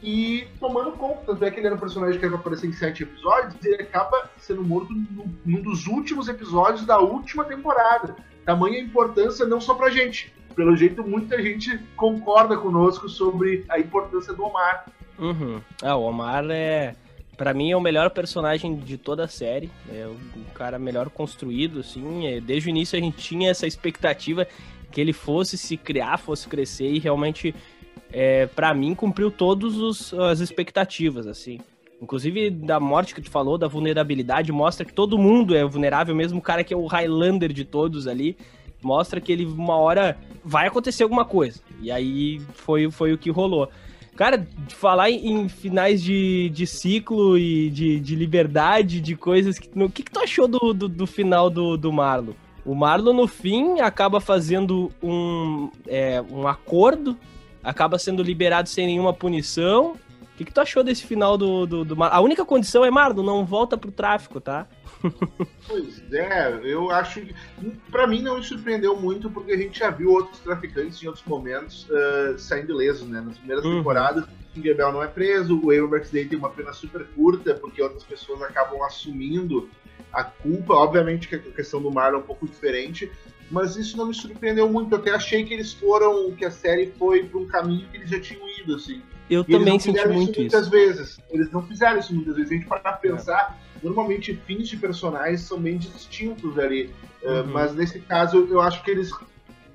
e 0.01 0.48
tomando 0.57 0.93
conta. 0.93 1.25
Tanto 1.25 1.43
é 1.43 1.51
que 1.51 1.60
ele 1.60 1.67
era 1.67 1.75
um 1.75 1.79
personagem 1.79 2.17
que 2.17 2.27
pra 2.27 2.38
aparecer 2.38 2.67
em 2.67 2.71
sete 2.71 3.03
episódios 3.03 3.55
e 3.62 3.67
ele 3.67 3.83
acaba 3.83 4.29
sendo 4.38 4.63
morto 4.63 4.93
num 5.45 5.62
dos 5.62 5.86
últimos 5.86 6.29
episódios 6.29 6.86
da 6.86 6.98
última 6.98 7.43
temporada. 7.43 8.15
Tamanha 8.45 8.79
importância 8.79 9.45
não 9.45 9.60
só 9.60 9.74
pra 9.74 9.89
gente. 9.89 10.33
Pelo 10.55 10.75
jeito, 10.75 11.03
muita 11.03 11.41
gente 11.41 11.77
concorda 11.98 12.55
conosco 12.57 13.10
sobre 13.10 13.65
a 13.69 13.79
importância 13.79 14.33
do 14.33 14.43
Omar. 14.43 14.86
Uhum. 15.19 15.62
Ah, 15.83 15.95
o 15.95 16.03
Omar 16.03 16.45
é. 16.50 16.95
Pra 17.41 17.55
mim 17.55 17.71
é 17.71 17.75
o 17.75 17.81
melhor 17.81 18.12
personagem 18.12 18.75
de 18.75 19.00
toda 19.00 19.24
a 19.24 19.27
série. 19.27 19.67
É 19.91 20.05
o 20.05 20.53
cara 20.53 20.77
melhor 20.77 21.10
construído, 21.10 21.79
assim. 21.79 22.27
É, 22.27 22.39
desde 22.39 22.69
o 22.69 22.69
início 22.69 22.95
a 22.95 23.01
gente 23.01 23.17
tinha 23.17 23.50
essa 23.50 23.65
expectativa 23.65 24.48
que 24.91 25.01
ele 25.01 25.12
fosse 25.12 25.57
se 25.57 25.75
criar, 25.75 26.19
fosse 26.19 26.48
crescer 26.48 26.91
e 26.91 27.00
realmente, 27.00 27.55
é, 28.13 28.45
para 28.45 28.71
mim, 28.75 28.93
cumpriu 28.93 29.31
todas 29.31 30.13
as 30.13 30.39
expectativas, 30.39 31.25
assim. 31.25 31.60
Inclusive, 32.00 32.51
da 32.51 32.79
morte 32.79 33.15
que 33.15 33.21
tu 33.21 33.31
falou, 33.31 33.57
da 33.57 33.67
vulnerabilidade, 33.67 34.51
mostra 34.51 34.86
que 34.86 34.93
todo 34.93 35.17
mundo 35.17 35.55
é 35.55 35.65
vulnerável, 35.65 36.13
mesmo 36.13 36.38
o 36.38 36.43
cara 36.43 36.63
que 36.63 36.75
é 36.75 36.77
o 36.77 36.86
Highlander 36.86 37.51
de 37.51 37.65
todos 37.65 38.05
ali. 38.05 38.38
Mostra 38.83 39.19
que 39.19 39.31
ele, 39.31 39.45
uma 39.45 39.77
hora, 39.77 40.15
vai 40.45 40.67
acontecer 40.67 41.01
alguma 41.01 41.25
coisa. 41.25 41.60
E 41.81 41.89
aí 41.89 42.39
foi, 42.53 42.91
foi 42.91 43.13
o 43.13 43.17
que 43.17 43.31
rolou. 43.31 43.67
Cara, 44.15 44.48
falar 44.70 45.10
em, 45.10 45.48
finais 45.50 46.01
de, 46.01 46.50
de 46.50 46.68
ciclo 46.68 47.38
e 47.38 47.70
de, 47.70 48.00
de 48.00 48.15
liberdade, 48.15 49.01
de 49.01 49.15
coisas. 49.15 49.58
Que, 49.58 49.70
o 49.82 49.89
que, 49.89 50.03
que 50.03 50.12
tu 50.12 50.20
achou 50.20 50.48
do, 50.48 50.74
do, 50.74 50.88
do 50.88 51.08
final 51.08 51.50
do, 51.50 51.77
do 51.77 51.91
Marlon? 51.91 52.34
O 52.65 52.75
Marlon, 52.75 53.13
no 53.13 53.27
fim, 53.27 53.80
acaba 53.80 54.20
fazendo 54.20 54.91
um, 55.01 55.70
é, 55.88 56.22
um 56.30 56.48
acordo, 56.48 57.18
acaba 57.63 57.98
sendo 57.98 58.22
liberado 58.22 58.70
sem 58.70 58.86
nenhuma 58.86 59.13
punição 59.13 59.96
que, 60.41 60.46
que 60.46 60.53
tu 60.53 60.62
achou 60.62 60.84
desse 60.84 61.06
final 61.06 61.38
do, 61.38 61.65
do, 61.65 61.86
do 61.86 62.03
A 62.03 62.20
única 62.20 62.44
condição 62.44 62.84
é, 62.84 62.89
Mardo, 62.89 63.24
não 63.24 63.46
volta 63.46 63.77
pro 63.77 63.91
tráfico, 63.91 64.41
tá? 64.41 64.68
Pois 65.67 66.13
é, 66.13 66.60
eu 66.63 66.91
acho 66.91 67.22
que. 67.22 67.36
Pra 67.89 68.08
mim 68.08 68.22
não 68.22 68.38
me 68.38 68.43
surpreendeu 68.43 68.96
muito, 68.96 69.29
porque 69.29 69.51
a 69.51 69.58
gente 69.58 69.79
já 69.79 69.89
viu 69.89 70.12
outros 70.12 70.39
traficantes 70.39 71.01
em 71.01 71.08
outros 71.08 71.25
momentos 71.25 71.88
uh, 71.89 72.38
saindo 72.38 72.72
ilesos, 72.74 73.08
né? 73.08 73.22
Nas 73.22 73.38
primeiras 73.38 73.65
uhum. 73.65 73.77
temporadas, 73.77 74.25
o 74.25 74.53
Tinkerbell 74.53 74.91
não 74.91 75.03
é 75.03 75.08
preso, 75.08 75.60
o 75.63 75.72
Avery 75.72 76.08
Day 76.12 76.25
tem 76.25 76.38
uma 76.38 76.50
pena 76.50 76.74
super 76.74 77.05
curta, 77.15 77.53
porque 77.55 77.81
outras 77.81 78.03
pessoas 78.03 78.41
acabam 78.41 78.81
assumindo 78.84 79.70
a 80.12 80.24
culpa. 80.24 80.74
Obviamente 80.74 81.27
que 81.27 81.36
a 81.36 81.39
questão 81.39 81.81
do 81.81 81.91
Marlon 81.91 82.20
é 82.20 82.22
um 82.22 82.25
pouco 82.25 82.46
diferente, 82.46 83.12
mas 83.51 83.75
isso 83.75 83.98
não 83.98 84.08
me 84.08 84.13
surpreendeu 84.13 84.67
muito. 84.70 84.93
Eu 84.93 85.00
até 85.00 85.12
achei 85.12 85.43
que 85.43 85.53
eles 85.53 85.74
foram, 85.74 86.31
que 86.31 86.46
a 86.46 86.51
série 86.51 86.91
foi 86.98 87.24
para 87.25 87.39
um 87.39 87.46
caminho 87.46 87.86
que 87.89 87.98
eles 87.98 88.10
já 88.10 88.20
tinham 88.20 88.41
ido, 88.60 88.75
assim. 88.75 89.01
Eu 89.29 89.46
e 89.48 89.51
também 89.51 89.77
senti 89.77 90.08
muito 90.08 90.31
isso. 90.31 90.39
Muitas 90.39 90.70
vezes. 90.70 91.20
Eles 91.29 91.51
não 91.51 91.62
fizeram 91.62 92.00
isso 92.00 92.15
muitas 92.15 92.36
vezes. 92.36 92.51
A 92.51 92.55
gente 92.55 92.65
para 92.65 92.93
pensar, 92.93 93.60
é. 93.75 93.86
normalmente 93.86 94.34
fins 94.48 94.70
de 94.70 94.77
personagens 94.77 95.41
são 95.41 95.60
bem 95.60 95.77
distintos 95.77 96.58
ali. 96.58 96.89
Eh, 97.22 97.29
uhum. 97.29 97.41
Uh, 97.41 97.48
mas 97.48 97.75
nesse 97.75 98.00
caso, 98.00 98.48
eu 98.50 98.62
acho 98.62 98.81
que 98.84 98.89
eles. 98.89 99.12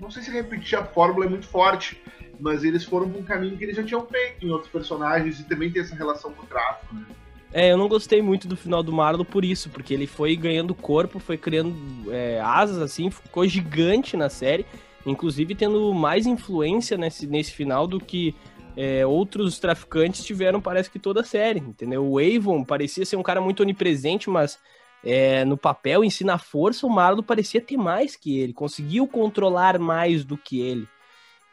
Não 0.00 0.10
sei 0.10 0.22
se 0.22 0.30
repetir 0.30 0.78
a 0.78 0.84
fórmula 0.84 1.26
é 1.26 1.28
muito 1.28 1.46
forte, 1.46 2.02
mas 2.40 2.64
eles 2.64 2.84
foram 2.84 3.08
para 3.08 3.20
um 3.20 3.24
caminho 3.24 3.56
que 3.56 3.64
eles 3.64 3.76
já 3.76 3.82
tinham 3.82 4.04
feito 4.06 4.44
em 4.44 4.50
outros 4.50 4.70
personagens 4.70 5.40
e 5.40 5.44
também 5.44 5.70
tem 5.70 5.82
essa 5.82 5.94
relação 5.94 6.32
com 6.32 6.42
o 6.42 6.46
tráfico, 6.46 6.94
né? 6.94 7.04
É, 7.52 7.72
eu 7.72 7.76
não 7.76 7.88
gostei 7.88 8.20
muito 8.20 8.48
do 8.48 8.56
final 8.56 8.82
do 8.82 8.92
Marlo 8.92 9.24
por 9.24 9.44
isso, 9.44 9.70
porque 9.70 9.94
ele 9.94 10.06
foi 10.06 10.36
ganhando 10.36 10.74
corpo, 10.74 11.18
foi 11.18 11.38
criando 11.38 11.74
é, 12.12 12.40
asas, 12.40 12.78
assim, 12.78 13.10
ficou 13.10 13.46
gigante 13.46 14.16
na 14.16 14.28
série, 14.28 14.66
inclusive 15.06 15.54
tendo 15.54 15.94
mais 15.94 16.26
influência 16.26 16.96
nesse, 16.96 17.26
nesse 17.26 17.52
final 17.52 17.86
do 17.86 17.98
que 18.00 18.34
é, 18.76 19.06
outros 19.06 19.58
traficantes 19.58 20.24
tiveram, 20.24 20.60
parece 20.60 20.90
que 20.90 20.98
toda 20.98 21.22
a 21.22 21.24
série, 21.24 21.60
entendeu? 21.60 22.06
O 22.06 22.18
Avon 22.18 22.62
parecia 22.62 23.06
ser 23.06 23.16
um 23.16 23.22
cara 23.22 23.40
muito 23.40 23.62
onipresente, 23.62 24.28
mas 24.28 24.58
é, 25.02 25.44
no 25.44 25.56
papel, 25.56 26.04
em 26.04 26.10
si, 26.10 26.24
na 26.24 26.36
força, 26.36 26.86
o 26.86 26.90
Marlo 26.90 27.22
parecia 27.22 27.60
ter 27.60 27.76
mais 27.76 28.16
que 28.16 28.38
ele, 28.38 28.52
conseguiu 28.52 29.06
controlar 29.06 29.78
mais 29.78 30.24
do 30.24 30.36
que 30.36 30.60
ele. 30.60 30.86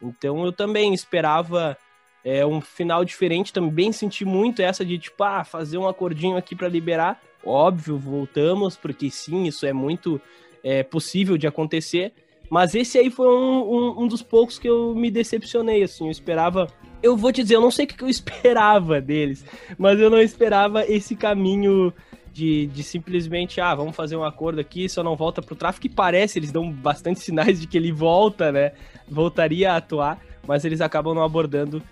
Então 0.02 0.44
eu 0.44 0.52
também 0.52 0.92
esperava 0.92 1.78
é, 2.24 2.44
um 2.46 2.60
final 2.60 3.04
diferente, 3.04 3.52
também 3.52 3.92
senti 3.92 4.24
muito 4.24 4.62
essa 4.62 4.84
de, 4.84 4.98
tipo, 4.98 5.22
ah, 5.22 5.44
fazer 5.44 5.76
um 5.76 5.86
acordinho 5.86 6.36
aqui 6.36 6.56
para 6.56 6.68
liberar. 6.68 7.20
Óbvio, 7.44 7.98
voltamos, 7.98 8.76
porque 8.76 9.10
sim, 9.10 9.44
isso 9.44 9.66
é 9.66 9.72
muito 9.72 10.18
é, 10.62 10.82
possível 10.82 11.36
de 11.36 11.46
acontecer. 11.46 12.12
Mas 12.48 12.74
esse 12.74 12.98
aí 12.98 13.10
foi 13.10 13.28
um, 13.28 13.62
um, 13.62 14.02
um, 14.02 14.06
dos 14.06 14.22
poucos 14.22 14.58
que 14.58 14.68
eu 14.68 14.94
me 14.94 15.10
decepcionei, 15.10 15.82
assim. 15.82 16.06
Eu 16.06 16.10
esperava. 16.10 16.66
Eu 17.02 17.16
vou 17.16 17.30
te 17.30 17.42
dizer, 17.42 17.56
eu 17.56 17.60
não 17.60 17.70
sei 17.70 17.84
o 17.84 17.88
que 17.88 18.02
eu 18.02 18.08
esperava 18.08 19.00
deles, 19.00 19.44
mas 19.76 20.00
eu 20.00 20.08
não 20.08 20.20
esperava 20.20 20.86
esse 20.86 21.14
caminho 21.14 21.92
de, 22.32 22.66
de 22.66 22.82
simplesmente, 22.82 23.60
ah, 23.60 23.74
vamos 23.74 23.94
fazer 23.94 24.16
um 24.16 24.24
acordo 24.24 24.60
aqui, 24.60 24.88
só 24.88 25.02
não 25.02 25.14
volta 25.14 25.42
pro 25.42 25.54
tráfico, 25.54 25.82
que 25.82 25.94
parece, 25.94 26.38
eles 26.38 26.50
dão 26.50 26.70
bastante 26.70 27.20
sinais 27.22 27.60
de 27.60 27.66
que 27.66 27.76
ele 27.76 27.92
volta, 27.92 28.50
né? 28.50 28.72
Voltaria 29.06 29.72
a 29.72 29.76
atuar, 29.76 30.18
mas 30.46 30.64
eles 30.64 30.80
acabam 30.80 31.14
não 31.14 31.22
abordando 31.22 31.82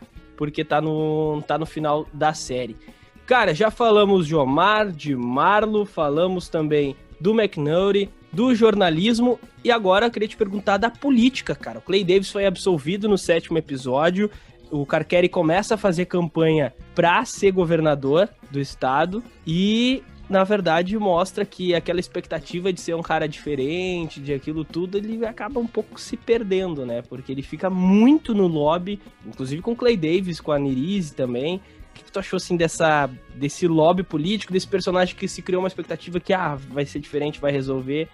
porque 0.42 0.64
tá 0.64 0.80
no, 0.80 1.40
tá 1.46 1.56
no 1.56 1.64
final 1.64 2.04
da 2.12 2.34
série. 2.34 2.76
Cara, 3.24 3.54
já 3.54 3.70
falamos 3.70 4.26
de 4.26 4.34
Omar, 4.34 4.90
de 4.90 5.14
Marlo, 5.14 5.86
falamos 5.86 6.48
também 6.48 6.96
do 7.20 7.30
McNulty, 7.30 8.10
do 8.32 8.52
jornalismo 8.52 9.38
e 9.62 9.70
agora 9.70 10.06
eu 10.06 10.10
queria 10.10 10.26
te 10.26 10.36
perguntar 10.36 10.78
da 10.78 10.90
política, 10.90 11.54
cara. 11.54 11.78
O 11.78 11.80
Clay 11.80 12.02
Davis 12.02 12.32
foi 12.32 12.44
absolvido 12.44 13.08
no 13.08 13.16
sétimo 13.16 13.56
episódio. 13.56 14.28
O 14.68 14.84
Carqueri 14.84 15.28
começa 15.28 15.76
a 15.76 15.78
fazer 15.78 16.06
campanha 16.06 16.74
para 16.92 17.24
ser 17.24 17.52
governador 17.52 18.28
do 18.50 18.58
estado 18.58 19.22
e 19.46 20.02
na 20.32 20.44
verdade 20.44 20.98
mostra 20.98 21.44
que 21.44 21.74
aquela 21.74 22.00
expectativa 22.00 22.72
de 22.72 22.80
ser 22.80 22.94
um 22.94 23.02
cara 23.02 23.28
diferente, 23.28 24.18
de 24.18 24.32
aquilo 24.32 24.64
tudo, 24.64 24.96
ele 24.96 25.24
acaba 25.26 25.60
um 25.60 25.66
pouco 25.66 26.00
se 26.00 26.16
perdendo, 26.16 26.86
né? 26.86 27.02
Porque 27.02 27.30
ele 27.30 27.42
fica 27.42 27.68
muito 27.68 28.34
no 28.34 28.46
lobby, 28.46 28.98
inclusive 29.26 29.60
com 29.60 29.72
o 29.72 29.76
Clay 29.76 29.96
Davis, 29.96 30.40
com 30.40 30.50
a 30.50 30.58
Nirize 30.58 31.14
também. 31.14 31.56
O 31.90 31.94
que 31.94 32.10
tu 32.10 32.18
achou 32.18 32.38
assim 32.38 32.56
dessa 32.56 33.10
desse 33.34 33.68
lobby 33.68 34.02
político, 34.02 34.54
desse 34.54 34.66
personagem 34.66 35.14
que 35.14 35.28
se 35.28 35.42
criou 35.42 35.60
uma 35.60 35.68
expectativa 35.68 36.18
que 36.18 36.32
ah, 36.32 36.54
vai 36.54 36.86
ser 36.86 36.98
diferente, 36.98 37.38
vai 37.38 37.52
resolver 37.52 38.08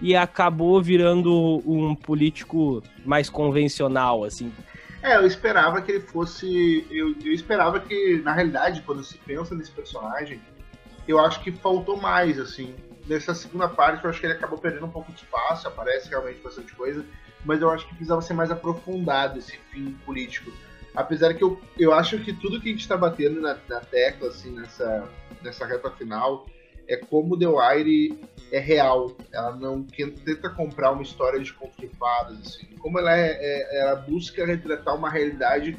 e 0.00 0.14
acabou 0.14 0.80
virando 0.80 1.60
um 1.66 1.96
político 1.96 2.80
mais 3.04 3.28
convencional, 3.28 4.22
assim. 4.22 4.52
É, 5.02 5.16
eu 5.16 5.26
esperava 5.26 5.82
que 5.82 5.92
ele 5.92 6.00
fosse. 6.00 6.86
Eu, 6.90 7.14
eu 7.24 7.32
esperava 7.32 7.80
que, 7.80 8.20
na 8.22 8.32
realidade, 8.32 8.82
quando 8.82 9.02
se 9.02 9.18
pensa 9.18 9.54
nesse 9.54 9.70
personagem, 9.70 10.40
eu 11.06 11.18
acho 11.18 11.40
que 11.40 11.52
faltou 11.52 11.96
mais, 11.96 12.38
assim. 12.38 12.74
Nessa 13.06 13.34
segunda 13.34 13.68
parte, 13.68 14.04
eu 14.04 14.10
acho 14.10 14.18
que 14.18 14.26
ele 14.26 14.32
acabou 14.32 14.58
perdendo 14.58 14.86
um 14.86 14.90
pouco 14.90 15.12
de 15.12 15.18
espaço, 15.22 15.68
aparece 15.68 16.08
realmente 16.08 16.40
bastante 16.40 16.74
coisa, 16.74 17.04
mas 17.44 17.60
eu 17.60 17.70
acho 17.70 17.84
que 17.86 17.94
precisava 17.94 18.20
ser 18.20 18.34
mais 18.34 18.50
aprofundado 18.50 19.38
esse 19.38 19.56
fim 19.70 19.92
político. 20.04 20.50
Apesar 20.94 21.34
que 21.34 21.44
eu, 21.44 21.60
eu 21.78 21.92
acho 21.92 22.18
que 22.18 22.32
tudo 22.32 22.60
que 22.60 22.68
a 22.68 22.72
gente 22.72 22.80
está 22.80 22.96
batendo 22.96 23.40
na, 23.40 23.56
na, 23.68 23.80
tecla, 23.80 24.28
assim, 24.28 24.50
nessa, 24.50 25.08
nessa 25.42 25.66
reta 25.66 25.90
final, 25.90 26.46
é 26.88 26.96
como 26.96 27.38
The 27.38 27.46
Wire 27.46 28.18
é 28.50 28.58
real. 28.58 29.14
Ela 29.30 29.54
não 29.54 29.84
tenta 29.84 30.48
comprar 30.50 30.92
uma 30.92 31.02
história 31.02 31.38
de 31.38 31.52
conto 31.52 31.78
de 31.78 31.88
fadas, 31.96 32.40
assim. 32.40 32.66
Como 32.78 32.98
ela, 32.98 33.14
é, 33.16 33.36
é, 33.38 33.80
ela 33.80 33.96
busca 33.96 34.46
retratar 34.46 34.96
uma 34.96 35.10
realidade, 35.10 35.76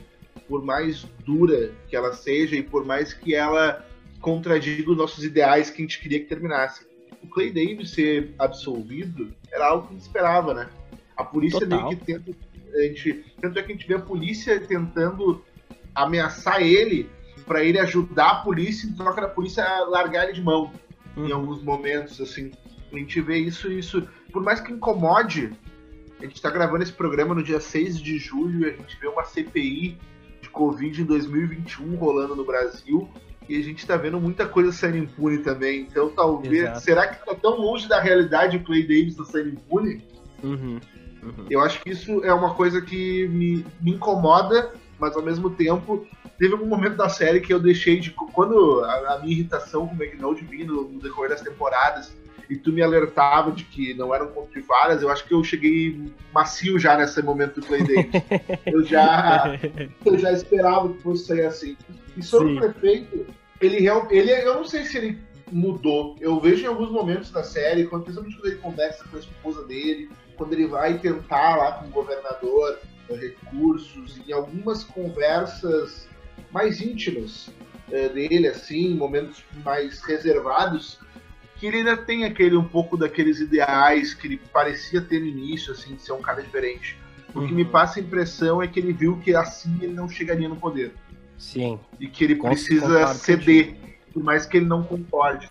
por 0.47 0.63
mais 0.63 1.03
dura 1.25 1.71
que 1.89 1.95
ela 1.95 2.13
seja, 2.13 2.55
e 2.55 2.61
por 2.61 2.85
mais 2.85 3.11
que 3.11 3.33
ela 3.33 3.85
contradiga 4.21 4.91
os 4.91 4.97
nossos 4.97 5.23
ideais 5.23 5.69
que 5.69 5.81
a 5.81 5.85
gente 5.85 5.99
queria 5.99 6.19
que 6.19 6.25
terminasse. 6.25 6.85
o 7.23 7.27
Clay 7.27 7.51
Davis 7.51 7.91
ser 7.91 8.33
absolvido 8.37 9.33
era 9.51 9.67
algo 9.67 9.87
que 9.87 9.93
a 9.93 9.97
gente 9.97 10.05
esperava, 10.05 10.53
né? 10.53 10.69
A 11.15 11.23
polícia 11.23 11.59
Total. 11.59 11.85
meio 11.85 11.97
que 11.97 12.05
tenta. 12.05 12.31
A 12.73 12.81
gente, 12.81 13.25
tanto 13.41 13.57
é 13.57 13.63
que 13.63 13.71
a 13.71 13.75
gente 13.75 13.87
vê 13.87 13.95
a 13.95 13.99
polícia 13.99 14.59
tentando 14.59 15.43
ameaçar 15.95 16.61
ele 16.61 17.09
para 17.45 17.63
ele 17.63 17.79
ajudar 17.79 18.29
a 18.29 18.35
polícia 18.35 18.87
em 18.87 18.93
troca 18.93 19.21
da 19.21 19.27
polícia 19.27 19.63
largar 19.85 20.25
ele 20.25 20.33
de 20.33 20.41
mão 20.41 20.71
em 21.15 21.31
alguns 21.31 21.63
momentos, 21.63 22.19
assim. 22.21 22.51
A 22.91 22.97
gente 22.97 23.19
vê 23.21 23.37
isso 23.37 23.71
isso. 23.71 24.07
Por 24.31 24.43
mais 24.43 24.59
que 24.59 24.71
incomode, 24.71 25.51
a 26.19 26.23
gente 26.23 26.35
está 26.35 26.49
gravando 26.49 26.83
esse 26.83 26.91
programa 26.91 27.33
no 27.33 27.43
dia 27.43 27.59
6 27.59 27.99
de 27.99 28.17
julho 28.17 28.67
e 28.67 28.69
a 28.69 28.73
gente 28.73 28.99
vê 28.99 29.07
uma 29.07 29.23
CPI 29.23 29.97
de 30.41 30.49
Covid 30.49 31.01
em 31.01 31.05
2021 31.05 31.95
rolando 31.95 32.35
no 32.35 32.45
Brasil. 32.45 33.09
E 33.47 33.59
a 33.59 33.63
gente 33.63 33.79
está 33.79 33.95
vendo 33.95 34.19
muita 34.19 34.45
coisa 34.45 34.71
sendo 34.71 34.97
impune 34.97 35.39
também. 35.39 35.81
Então, 35.81 36.09
talvez. 36.09 36.63
Exato. 36.63 36.81
Será 36.81 37.07
que 37.07 37.25
tá 37.25 37.35
tão 37.35 37.57
longe 37.57 37.87
da 37.87 37.99
realidade 37.99 38.57
o 38.57 38.63
Clay 38.63 38.83
Davis 38.83 39.15
tá 39.15 39.25
sendo 39.25 39.49
impune? 39.49 40.03
Uhum. 40.43 40.79
Uhum. 41.23 41.45
Eu 41.49 41.61
acho 41.61 41.81
que 41.81 41.89
isso 41.89 42.23
é 42.23 42.33
uma 42.33 42.53
coisa 42.53 42.81
que 42.81 43.27
me, 43.27 43.65
me 43.81 43.91
incomoda, 43.91 44.71
mas 44.99 45.15
ao 45.15 45.21
mesmo 45.21 45.49
tempo 45.49 46.05
teve 46.37 46.53
algum 46.53 46.67
momento 46.67 46.95
da 46.95 47.09
série 47.09 47.41
que 47.41 47.53
eu 47.53 47.59
deixei 47.59 47.99
de. 47.99 48.11
Quando 48.11 48.81
a, 48.83 49.15
a 49.15 49.19
minha 49.19 49.33
irritação 49.33 49.87
com 49.87 49.95
o 49.95 50.03
McNaught 50.03 50.43
vinha 50.45 50.65
no, 50.65 50.83
no 50.87 50.99
decorrer 50.99 51.29
das 51.29 51.41
temporadas 51.41 52.15
e 52.49 52.55
tu 52.55 52.71
me 52.71 52.81
alertava 52.81 53.51
de 53.51 53.63
que 53.63 53.93
não 53.93 54.13
era 54.13 54.23
um 54.23 54.27
conto 54.27 54.53
de 54.53 54.65
fadas, 54.65 55.01
eu 55.01 55.09
acho 55.09 55.25
que 55.25 55.33
eu 55.33 55.43
cheguei 55.43 56.11
macio 56.33 56.79
já 56.79 56.97
nesse 56.97 57.21
momento 57.21 57.59
do 57.59 57.67
Play 57.67 57.83
Davis. 57.83 58.23
eu, 58.65 58.83
já, 58.85 59.59
eu 60.05 60.17
já 60.17 60.31
esperava 60.31 60.89
que 60.89 61.01
fosse 61.01 61.25
sair 61.25 61.45
assim. 61.45 61.75
E 62.17 62.23
sobre 62.23 62.49
Sim. 62.49 62.57
o 62.57 62.59
prefeito, 62.59 63.27
ele, 63.61 63.79
real- 63.79 64.07
ele 64.11 64.31
eu 64.31 64.55
não 64.55 64.65
sei 64.65 64.83
se 64.85 64.97
ele 64.97 65.19
mudou. 65.51 66.15
Eu 66.19 66.39
vejo 66.39 66.63
em 66.63 66.67
alguns 66.67 66.91
momentos 66.91 67.31
da 67.31 67.43
série, 67.43 67.85
quando, 67.85 68.03
principalmente 68.03 68.35
quando 68.37 68.47
ele 68.51 68.61
conversa 68.61 69.05
com 69.05 69.15
a 69.15 69.19
esposa 69.19 69.65
dele, 69.65 70.09
quando 70.35 70.53
ele 70.53 70.67
vai 70.67 70.97
tentar 70.99 71.55
lá 71.55 71.71
com 71.73 71.87
o 71.87 71.89
governador 71.91 72.79
eh, 73.09 73.15
recursos, 73.15 74.19
em 74.27 74.33
algumas 74.33 74.83
conversas 74.83 76.07
mais 76.51 76.81
íntimas 76.81 77.49
eh, 77.91 78.09
dele, 78.09 78.47
assim, 78.47 78.93
momentos 78.95 79.43
mais 79.63 80.01
reservados, 80.03 80.99
que 81.57 81.65
ele 81.67 81.77
ainda 81.77 81.97
tem 81.97 82.23
aquele 82.25 82.55
um 82.55 82.67
pouco 82.67 82.97
daqueles 82.97 83.39
ideais 83.39 84.13
que 84.13 84.27
ele 84.27 84.41
parecia 84.53 85.01
ter 85.01 85.19
no 85.19 85.25
início, 85.27 85.71
assim, 85.71 85.95
de 85.95 86.01
ser 86.01 86.11
um 86.13 86.21
cara 86.21 86.41
diferente. 86.41 86.97
O 87.33 87.41
que 87.41 87.47
Uhum. 87.51 87.55
me 87.55 87.65
passa 87.65 87.99
a 87.99 88.03
impressão 88.03 88.61
é 88.61 88.67
que 88.67 88.79
ele 88.79 88.93
viu 88.93 89.17
que 89.17 89.35
assim 89.35 89.75
ele 89.81 89.93
não 89.93 90.07
chegaria 90.07 90.47
no 90.47 90.55
poder. 90.55 90.93
Sim. 91.37 91.79
E 91.99 92.07
que 92.07 92.23
ele 92.23 92.35
Com- 92.35 92.49
precisa 92.49 93.13
ceder, 93.13 93.75
por 94.13 94.23
mais 94.23 94.45
que 94.45 94.57
ele 94.57 94.65
não 94.65 94.83
concorde. 94.83 95.49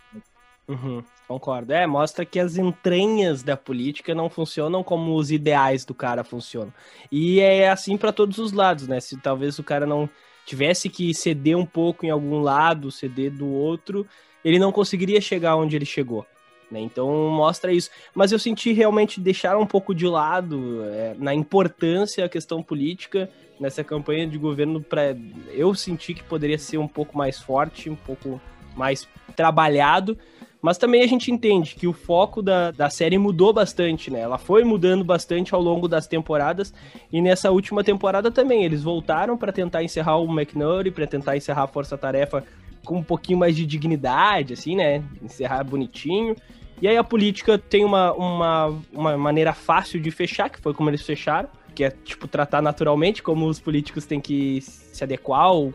Uhum, 0.69 1.03
concordo. 1.29 1.73
É, 1.73 1.87
mostra 1.87 2.25
que 2.25 2.41
as 2.41 2.57
entranhas 2.57 3.43
da 3.43 3.57
política 3.57 4.15
não 4.15 4.29
funcionam 4.29 4.83
como 4.83 5.15
os 5.15 5.31
ideais 5.31 5.85
do 5.85 5.95
cara 5.95 6.25
funcionam. 6.25 6.73
E 7.11 7.39
é 7.41 7.71
assim 7.71 7.97
para 7.97 8.13
todos 8.13 8.39
os 8.39 8.53
lados, 8.53 8.89
né? 8.89 8.99
Se 8.99 9.17
talvez 9.17 9.59
o 9.59 9.65
cara 9.65 9.87
não 9.87 10.11
tivesse 10.45 10.89
que 10.89 11.15
ceder 11.15 11.57
um 11.57 11.67
pouco 11.67 12.05
em 12.05 12.11
algum 12.11 12.41
lado, 12.41 12.91
ceder 12.91 13.31
do 13.31 13.47
outro, 13.47 14.07
ele 14.45 14.59
não 14.59 14.73
conseguiria 14.73 15.21
chegar 15.21 15.57
onde 15.57 15.77
ele 15.77 15.85
chegou. 15.85 16.27
Né? 16.71 16.81
Então 16.81 17.09
mostra 17.31 17.73
isso. 17.73 17.91
Mas 18.15 18.33
eu 18.33 18.39
senti 18.39 18.73
realmente 18.73 19.21
deixar 19.21 19.57
um 19.57 19.67
pouco 19.67 19.95
de 19.95 20.07
lado 20.07 20.83
é, 20.85 21.15
na 21.19 21.35
importância 21.35 22.25
a 22.25 22.29
questão 22.29 22.63
política 22.63 23.31
nessa 23.59 23.83
campanha 23.83 24.27
de 24.27 24.37
governo 24.37 24.83
para 24.83 25.17
eu 25.51 25.75
senti 25.75 26.13
que 26.13 26.23
poderia 26.23 26.59
ser 26.59 26.79
um 26.79 26.89
pouco 26.89 27.17
mais 27.17 27.39
forte, 27.39 27.89
um 27.89 27.97
pouco 27.97 28.41
mais 28.77 29.09
trabalhado. 29.35 30.19
Mas 30.61 30.79
também 30.79 31.03
a 31.03 31.07
gente 31.07 31.31
entende 31.31 31.77
que 31.77 31.87
o 31.87 31.93
foco 31.93 32.43
da, 32.43 32.73
da 32.73 32.91
série 32.91 33.17
mudou 33.19 33.53
bastante, 33.53 34.11
né? 34.11 34.21
Ela 34.21 34.37
foi 34.37 34.65
mudando 34.65 35.05
bastante 35.05 35.55
ao 35.55 35.61
longo 35.61 35.87
das 35.87 36.09
temporadas. 36.09 36.75
E 37.13 37.21
nessa 37.23 37.51
última 37.51 37.85
temporada 37.85 38.33
também. 38.33 38.65
Eles 38.65 38.83
voltaram 38.83 39.37
para 39.37 39.53
tentar 39.53 39.85
encerrar 39.85 40.17
o 40.17 40.25
McNulty, 40.25 40.91
para 40.91 41.07
tentar 41.07 41.37
encerrar 41.37 41.65
a 41.65 41.69
Força 41.69 41.97
Tarefa 41.97 42.43
com 42.87 42.97
um 42.99 43.03
pouquinho 43.03 43.39
mais 43.39 43.55
de 43.55 43.67
dignidade, 43.67 44.55
assim, 44.55 44.77
né? 44.77 45.03
Encerrar 45.23 45.63
bonitinho. 45.65 46.35
E 46.81 46.87
aí 46.89 46.97
a 46.97 47.05
política 47.05 47.59
tem 47.59 47.85
uma, 47.85 48.13
uma, 48.13 48.79
uma 48.93 49.17
maneira 49.19 49.53
fácil 49.53 50.01
de 50.01 50.11
fechar, 50.11 50.49
que 50.49 50.61
foi 50.61 50.73
como 50.73 50.89
eles 50.89 51.03
fecharam, 51.03 51.49
que 51.75 51.85
é, 51.85 51.91
tipo, 51.91 52.29
tratar 52.29 52.63
naturalmente, 52.63 53.23
como 53.23 53.47
os 53.47 53.59
políticos 53.61 54.07
têm 54.07 54.21
que 54.21 54.61
se 54.63 55.03
adequar 55.05 55.41
ao, 55.41 55.73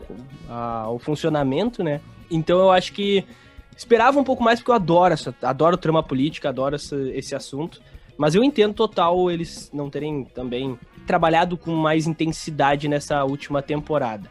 ao 0.48 0.98
funcionamento, 0.98 1.84
né? 1.84 2.00
Então 2.30 2.58
eu 2.58 2.70
acho 2.72 2.92
que 2.92 3.24
esperava 3.76 4.18
um 4.18 4.24
pouco 4.24 4.42
mais, 4.42 4.58
porque 4.60 4.70
eu 4.70 4.74
adoro, 4.76 5.12
essa, 5.14 5.34
adoro 5.42 5.76
trama 5.76 6.02
política, 6.02 6.48
adoro 6.48 6.74
essa- 6.76 6.96
esse 7.10 7.34
assunto. 7.34 7.80
Mas 8.16 8.34
eu 8.34 8.44
entendo 8.44 8.74
total 8.74 9.30
eles 9.30 9.70
não 9.72 9.90
terem 9.90 10.24
também 10.24 10.78
trabalhado 11.06 11.56
com 11.56 11.72
mais 11.74 12.06
intensidade 12.06 12.86
nessa 12.88 13.24
última 13.24 13.60
temporada. 13.62 14.30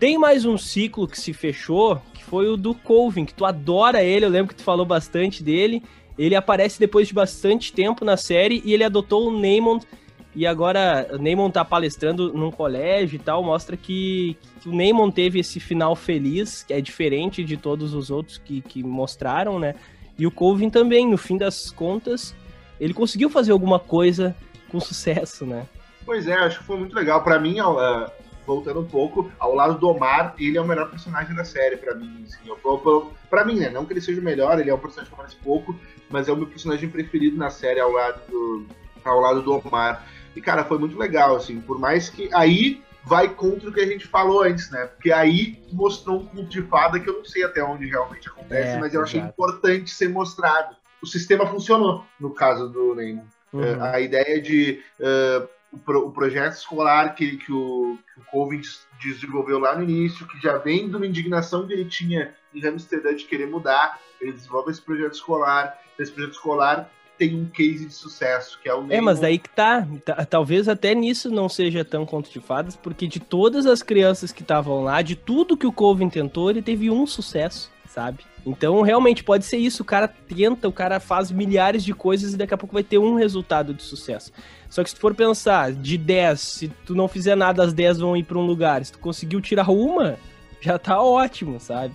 Tem 0.00 0.16
mais 0.16 0.46
um 0.46 0.56
ciclo 0.56 1.06
que 1.06 1.20
se 1.20 1.34
fechou, 1.34 2.00
que 2.14 2.24
foi 2.24 2.48
o 2.48 2.56
do 2.56 2.74
Colvin, 2.74 3.26
que 3.26 3.34
tu 3.34 3.44
adora 3.44 4.02
ele, 4.02 4.24
eu 4.24 4.30
lembro 4.30 4.48
que 4.48 4.54
tu 4.54 4.62
falou 4.62 4.86
bastante 4.86 5.42
dele. 5.42 5.82
Ele 6.18 6.34
aparece 6.34 6.80
depois 6.80 7.06
de 7.06 7.12
bastante 7.12 7.70
tempo 7.70 8.02
na 8.02 8.16
série 8.16 8.62
e 8.64 8.72
ele 8.72 8.82
adotou 8.82 9.28
o 9.28 9.38
Neymond. 9.38 9.86
E 10.34 10.46
agora 10.46 11.06
o 11.12 11.18
Neymond 11.18 11.52
tá 11.52 11.66
palestrando 11.66 12.32
num 12.32 12.50
colégio 12.50 13.16
e 13.16 13.18
tal, 13.18 13.44
mostra 13.44 13.76
que, 13.76 14.38
que 14.62 14.70
o 14.70 14.72
Neymond 14.72 15.12
teve 15.12 15.38
esse 15.38 15.60
final 15.60 15.94
feliz, 15.94 16.62
que 16.62 16.72
é 16.72 16.80
diferente 16.80 17.44
de 17.44 17.58
todos 17.58 17.92
os 17.92 18.10
outros 18.10 18.38
que, 18.38 18.62
que 18.62 18.82
mostraram, 18.82 19.58
né? 19.58 19.74
E 20.18 20.26
o 20.26 20.30
Colvin 20.30 20.70
também, 20.70 21.06
no 21.06 21.18
fim 21.18 21.36
das 21.36 21.70
contas, 21.70 22.34
ele 22.80 22.94
conseguiu 22.94 23.28
fazer 23.28 23.52
alguma 23.52 23.78
coisa 23.78 24.34
com 24.70 24.80
sucesso, 24.80 25.44
né? 25.44 25.66
Pois 26.06 26.26
é, 26.26 26.36
acho 26.36 26.60
que 26.60 26.64
foi 26.64 26.78
muito 26.78 26.96
legal. 26.96 27.22
Pra 27.22 27.38
mim, 27.38 27.58
ah, 27.60 28.10
voltando 28.50 28.80
um 28.80 28.86
pouco, 28.86 29.30
ao 29.38 29.54
lado 29.54 29.78
do 29.78 29.88
Omar, 29.88 30.34
ele 30.38 30.58
é 30.58 30.60
o 30.60 30.66
melhor 30.66 30.90
personagem 30.90 31.34
da 31.36 31.44
série, 31.44 31.76
pra 31.76 31.94
mim. 31.94 32.24
Assim, 32.26 32.48
eu, 32.48 33.12
pra 33.28 33.44
mim, 33.44 33.60
né? 33.60 33.70
Não 33.70 33.86
que 33.86 33.92
ele 33.92 34.00
seja 34.00 34.20
o 34.20 34.24
melhor, 34.24 34.58
ele 34.58 34.70
é 34.70 34.74
um 34.74 34.78
personagem 34.78 35.08
que 35.08 35.14
aparece 35.14 35.36
pouco, 35.36 35.78
mas 36.08 36.28
é 36.28 36.32
o 36.32 36.36
meu 36.36 36.48
personagem 36.48 36.88
preferido 36.88 37.36
na 37.36 37.48
série 37.48 37.78
ao 37.78 37.92
lado 37.92 38.20
do, 38.28 38.66
ao 39.04 39.20
lado 39.20 39.42
do 39.42 39.52
Omar. 39.54 40.04
E, 40.34 40.40
cara, 40.40 40.64
foi 40.64 40.78
muito 40.78 40.98
legal, 40.98 41.36
assim, 41.36 41.60
por 41.60 41.78
mais 41.78 42.08
que 42.08 42.28
aí 42.34 42.82
vai 43.04 43.28
contra 43.28 43.70
o 43.70 43.72
que 43.72 43.80
a 43.80 43.86
gente 43.86 44.06
falou 44.06 44.42
antes, 44.42 44.70
né? 44.70 44.86
Porque 44.86 45.12
aí 45.12 45.62
mostrou 45.72 46.20
um 46.20 46.26
culto 46.26 46.50
de 46.50 46.62
fada 46.62 46.98
que 46.98 47.08
eu 47.08 47.18
não 47.18 47.24
sei 47.24 47.44
até 47.44 47.62
onde 47.62 47.86
realmente 47.86 48.28
acontece, 48.28 48.76
É, 48.76 48.78
mas 48.78 48.92
eu 48.92 49.02
achei 49.02 49.20
exato. 49.20 49.32
importante 49.32 49.90
ser 49.90 50.08
mostrado. 50.08 50.76
O 51.00 51.06
sistema 51.06 51.46
funcionou, 51.46 52.04
no 52.18 52.30
caso 52.30 52.68
do 52.68 52.94
Neymar. 52.94 53.24
Uhum. 53.52 53.64
É, 53.64 53.94
a 53.94 54.00
ideia 54.00 54.40
de 54.40 54.80
eh, 55.00 55.42
o, 55.72 55.78
pro- 55.78 56.06
o 56.06 56.10
projeto 56.12 56.54
escolar 56.54 57.14
que, 57.14 57.36
que 57.36 57.52
o, 57.52 57.98
que 58.14 58.20
o 58.20 58.24
Colvin 58.30 58.58
des- 58.58 58.86
desenvolveu 59.02 59.58
lá 59.58 59.76
no 59.76 59.82
início, 59.84 60.26
que 60.26 60.40
já 60.42 60.58
vem 60.58 60.88
de 60.88 60.96
uma 60.96 61.06
indignação 61.06 61.66
que 61.66 61.72
ele 61.72 61.84
tinha 61.84 62.34
em 62.54 62.66
Amsterdã 62.66 63.14
de 63.14 63.24
querer 63.24 63.46
mudar, 63.46 63.98
ele 64.20 64.32
desenvolve 64.32 64.70
esse 64.70 64.82
projeto 64.82 65.14
escolar, 65.14 65.78
esse 65.98 66.10
projeto 66.12 66.32
escolar 66.34 66.90
tem 67.16 67.38
um 67.38 67.44
case 67.46 67.84
de 67.84 67.92
sucesso, 67.92 68.58
que 68.62 68.68
é 68.68 68.74
o 68.74 68.86
É, 68.90 68.98
mas 68.98 69.20
daí 69.20 69.38
que 69.38 69.50
tá. 69.50 69.86
Ta- 70.04 70.24
Talvez 70.24 70.66
até 70.68 70.94
nisso 70.94 71.30
não 71.30 71.50
seja 71.50 71.84
tão 71.84 72.06
conto 72.06 72.30
de 72.30 72.40
fadas, 72.40 72.76
porque 72.76 73.06
de 73.06 73.20
todas 73.20 73.66
as 73.66 73.82
crianças 73.82 74.32
que 74.32 74.40
estavam 74.40 74.82
lá, 74.82 75.02
de 75.02 75.14
tudo 75.14 75.54
que 75.56 75.66
o 75.66 75.72
Colvin 75.72 76.08
tentou, 76.08 76.48
ele 76.48 76.62
teve 76.62 76.90
um 76.90 77.06
sucesso, 77.06 77.70
sabe? 77.90 78.20
Então, 78.46 78.80
realmente, 78.80 79.22
pode 79.24 79.44
ser 79.44 79.58
isso. 79.58 79.82
O 79.82 79.86
cara 79.86 80.08
tenta, 80.08 80.68
o 80.68 80.72
cara 80.72 81.00
faz 81.00 81.30
milhares 81.30 81.84
de 81.84 81.92
coisas 81.92 82.32
e 82.32 82.36
daqui 82.36 82.54
a 82.54 82.56
pouco 82.56 82.72
vai 82.72 82.84
ter 82.84 82.98
um 82.98 83.16
resultado 83.16 83.74
de 83.74 83.82
sucesso. 83.82 84.32
Só 84.68 84.82
que 84.82 84.90
se 84.90 84.94
tu 84.94 85.00
for 85.00 85.14
pensar, 85.14 85.72
de 85.72 85.98
10, 85.98 86.40
se 86.40 86.68
tu 86.86 86.94
não 86.94 87.08
fizer 87.08 87.34
nada, 87.34 87.64
as 87.64 87.72
10 87.72 87.98
vão 87.98 88.16
ir 88.16 88.24
pra 88.24 88.38
um 88.38 88.46
lugar. 88.46 88.84
Se 88.84 88.92
tu 88.92 88.98
conseguiu 89.00 89.40
tirar 89.40 89.68
uma, 89.68 90.16
já 90.60 90.78
tá 90.78 91.02
ótimo, 91.02 91.58
sabe? 91.58 91.94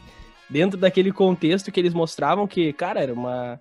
Dentro 0.50 0.78
daquele 0.78 1.12
contexto 1.12 1.72
que 1.72 1.80
eles 1.80 1.94
mostravam 1.94 2.46
que, 2.46 2.74
cara, 2.74 3.02
era 3.02 3.14
uma. 3.14 3.60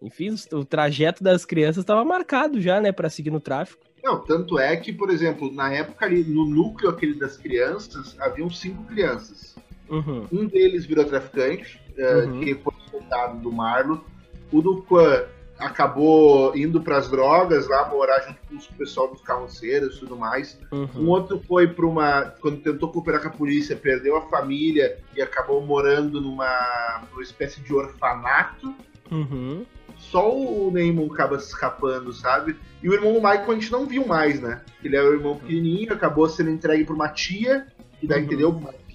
Enfim, 0.00 0.34
o 0.52 0.64
trajeto 0.64 1.22
das 1.24 1.44
crianças 1.44 1.82
estava 1.82 2.04
marcado 2.04 2.60
já, 2.60 2.80
né, 2.80 2.92
Pra 2.92 3.10
seguir 3.10 3.30
no 3.30 3.40
tráfico. 3.40 3.84
Não, 4.02 4.22
tanto 4.22 4.58
é 4.58 4.76
que, 4.76 4.92
por 4.92 5.08
exemplo, 5.08 5.50
na 5.50 5.72
época 5.72 6.04
ali, 6.04 6.22
no 6.22 6.44
núcleo 6.44 6.90
aquele 6.90 7.14
das 7.14 7.38
crianças, 7.38 8.14
haviam 8.20 8.50
cinco 8.50 8.84
crianças. 8.84 9.56
Uhum. 9.88 10.26
Um 10.32 10.46
deles 10.46 10.86
virou 10.86 11.04
traficante, 11.04 11.80
eh, 11.96 12.14
Uhum. 12.26 12.40
que 12.40 12.54
foi 12.54 12.72
soltado 12.90 13.38
do 13.38 13.52
Marlo. 13.52 14.04
O 14.52 14.60
do 14.62 14.82
Quan 14.82 15.24
acabou 15.58 16.56
indo 16.56 16.80
para 16.80 16.96
as 16.98 17.08
drogas 17.08 17.68
lá, 17.68 17.88
morar 17.88 18.20
junto 18.26 18.38
com 18.48 18.56
o 18.56 18.76
pessoal 18.78 19.08
dos 19.08 19.20
carroceiros 19.20 19.96
e 19.96 20.00
tudo 20.00 20.16
mais. 20.16 20.58
Um 20.72 20.78
Uhum. 20.82 21.08
outro 21.08 21.40
foi 21.46 21.66
para 21.68 21.86
uma. 21.86 22.22
Quando 22.40 22.58
tentou 22.60 22.88
cooperar 22.90 23.20
com 23.22 23.28
a 23.28 23.30
polícia, 23.30 23.76
perdeu 23.76 24.16
a 24.16 24.22
família 24.22 24.98
e 25.16 25.22
acabou 25.22 25.60
morando 25.64 26.20
numa, 26.20 27.02
numa 27.10 27.22
espécie 27.22 27.60
de 27.60 27.72
orfanato. 27.74 28.74
Uhum. 29.10 29.64
Só 29.96 30.28
o 30.36 30.70
Neymon 30.72 31.12
acaba 31.12 31.38
se 31.38 31.48
escapando, 31.48 32.12
sabe? 32.12 32.56
E 32.82 32.88
o 32.88 32.92
irmão 32.92 33.12
do 33.12 33.20
Michael 33.20 33.50
a 33.50 33.54
gente 33.54 33.70
não 33.72 33.86
viu 33.86 34.06
mais, 34.06 34.40
né? 34.40 34.60
Ele 34.82 34.96
é 34.96 35.02
o 35.02 35.12
irmão 35.12 35.36
pequenininho, 35.36 35.92
acabou 35.92 36.28
sendo 36.28 36.50
entregue 36.50 36.84
para 36.84 36.94
uma 36.94 37.08
tia, 37.08 37.66
que 38.00 38.06
dá 38.06 38.16
Uhum. 38.16 38.22
entender 38.22 38.44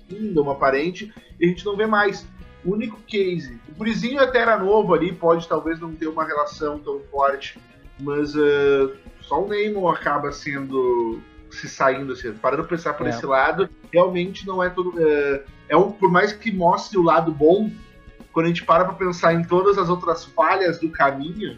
uma 0.10 0.20
filha, 0.20 0.42
uma 0.42 0.56
parente, 0.56 1.14
e 1.40 1.46
a 1.46 1.48
gente 1.48 1.66
não 1.66 1.76
vê 1.76 1.86
mais. 1.86 2.28
O 2.64 2.74
único 2.74 3.00
case. 3.08 3.58
O 3.70 3.80
Brizinho 3.80 4.20
até 4.20 4.40
era 4.40 4.58
novo 4.58 4.94
ali, 4.94 5.14
pode 5.14 5.48
talvez 5.48 5.80
não 5.80 5.96
ter 5.96 6.08
uma 6.08 6.26
relação 6.26 6.78
tão 6.80 7.00
forte, 7.10 7.58
mas 8.00 8.36
uh, 8.36 8.92
só 9.22 9.42
o 9.42 9.48
Neymar 9.48 9.94
acaba 9.94 10.32
sendo 10.32 11.22
se 11.50 11.68
saindo 11.68 12.14
assim, 12.14 12.32
parando 12.34 12.64
pra 12.64 12.78
pensar 12.78 12.94
por 12.94 13.08
é. 13.08 13.10
esse 13.10 13.26
lado, 13.26 13.70
realmente 13.92 14.46
não 14.46 14.62
é 14.62 14.70
todo. 14.70 14.90
Uh, 14.90 15.42
é 15.70 15.78
um, 15.78 15.92
por 15.92 16.12
mais 16.12 16.34
que 16.34 16.52
mostre 16.52 16.98
o 16.98 17.02
lado 17.02 17.32
bom, 17.32 17.72
quando 18.34 18.48
a 18.48 18.50
gente 18.50 18.66
para 18.66 18.84
pra 18.84 18.94
pensar 18.94 19.34
em 19.34 19.44
todas 19.44 19.78
as 19.78 19.88
outras 19.88 20.26
falhas 20.26 20.80
do 20.80 20.90
caminho, 20.90 21.58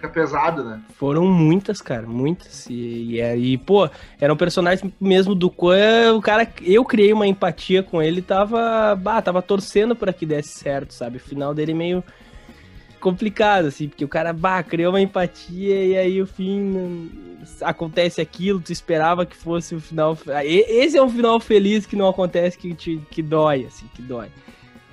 fica 0.00 0.08
pesado, 0.08 0.64
né? 0.64 0.80
Foram 0.94 1.26
muitas, 1.26 1.82
cara, 1.82 2.06
muitas. 2.06 2.66
E, 2.68 3.20
e, 3.20 3.52
e 3.52 3.58
pô, 3.58 3.88
era 4.18 4.32
um 4.32 4.36
personagem 4.36 4.92
mesmo 4.98 5.34
do 5.34 5.50
Quan, 5.50 6.14
o 6.16 6.22
cara, 6.22 6.50
eu 6.62 6.84
criei 6.84 7.12
uma 7.12 7.26
empatia 7.26 7.82
com 7.82 8.02
ele, 8.02 8.22
tava, 8.22 8.96
bah, 8.96 9.20
tava 9.20 9.42
torcendo 9.42 9.94
para 9.94 10.12
que 10.12 10.24
desse 10.24 10.58
certo, 10.58 10.94
sabe? 10.94 11.18
O 11.18 11.20
final 11.20 11.54
dele 11.54 11.74
meio 11.74 12.02
complicado, 12.98 13.66
assim, 13.66 13.88
porque 13.88 14.04
o 14.04 14.08
cara, 14.08 14.32
bah, 14.32 14.62
criou 14.62 14.92
uma 14.92 15.00
empatia 15.00 15.84
e 15.84 15.96
aí 15.96 16.22
o 16.22 16.26
fim 16.26 17.10
acontece 17.60 18.20
aquilo, 18.20 18.60
tu 18.60 18.72
esperava 18.72 19.26
que 19.26 19.36
fosse 19.36 19.74
o 19.74 19.80
final. 19.80 20.16
Esse 20.44 20.96
é 20.96 21.02
um 21.02 21.10
final 21.10 21.38
feliz 21.40 21.84
que 21.84 21.96
não 21.96 22.08
acontece, 22.08 22.56
que, 22.56 22.74
te, 22.74 23.00
que 23.10 23.22
dói, 23.22 23.66
assim, 23.66 23.86
que 23.94 24.02
dói. 24.02 24.28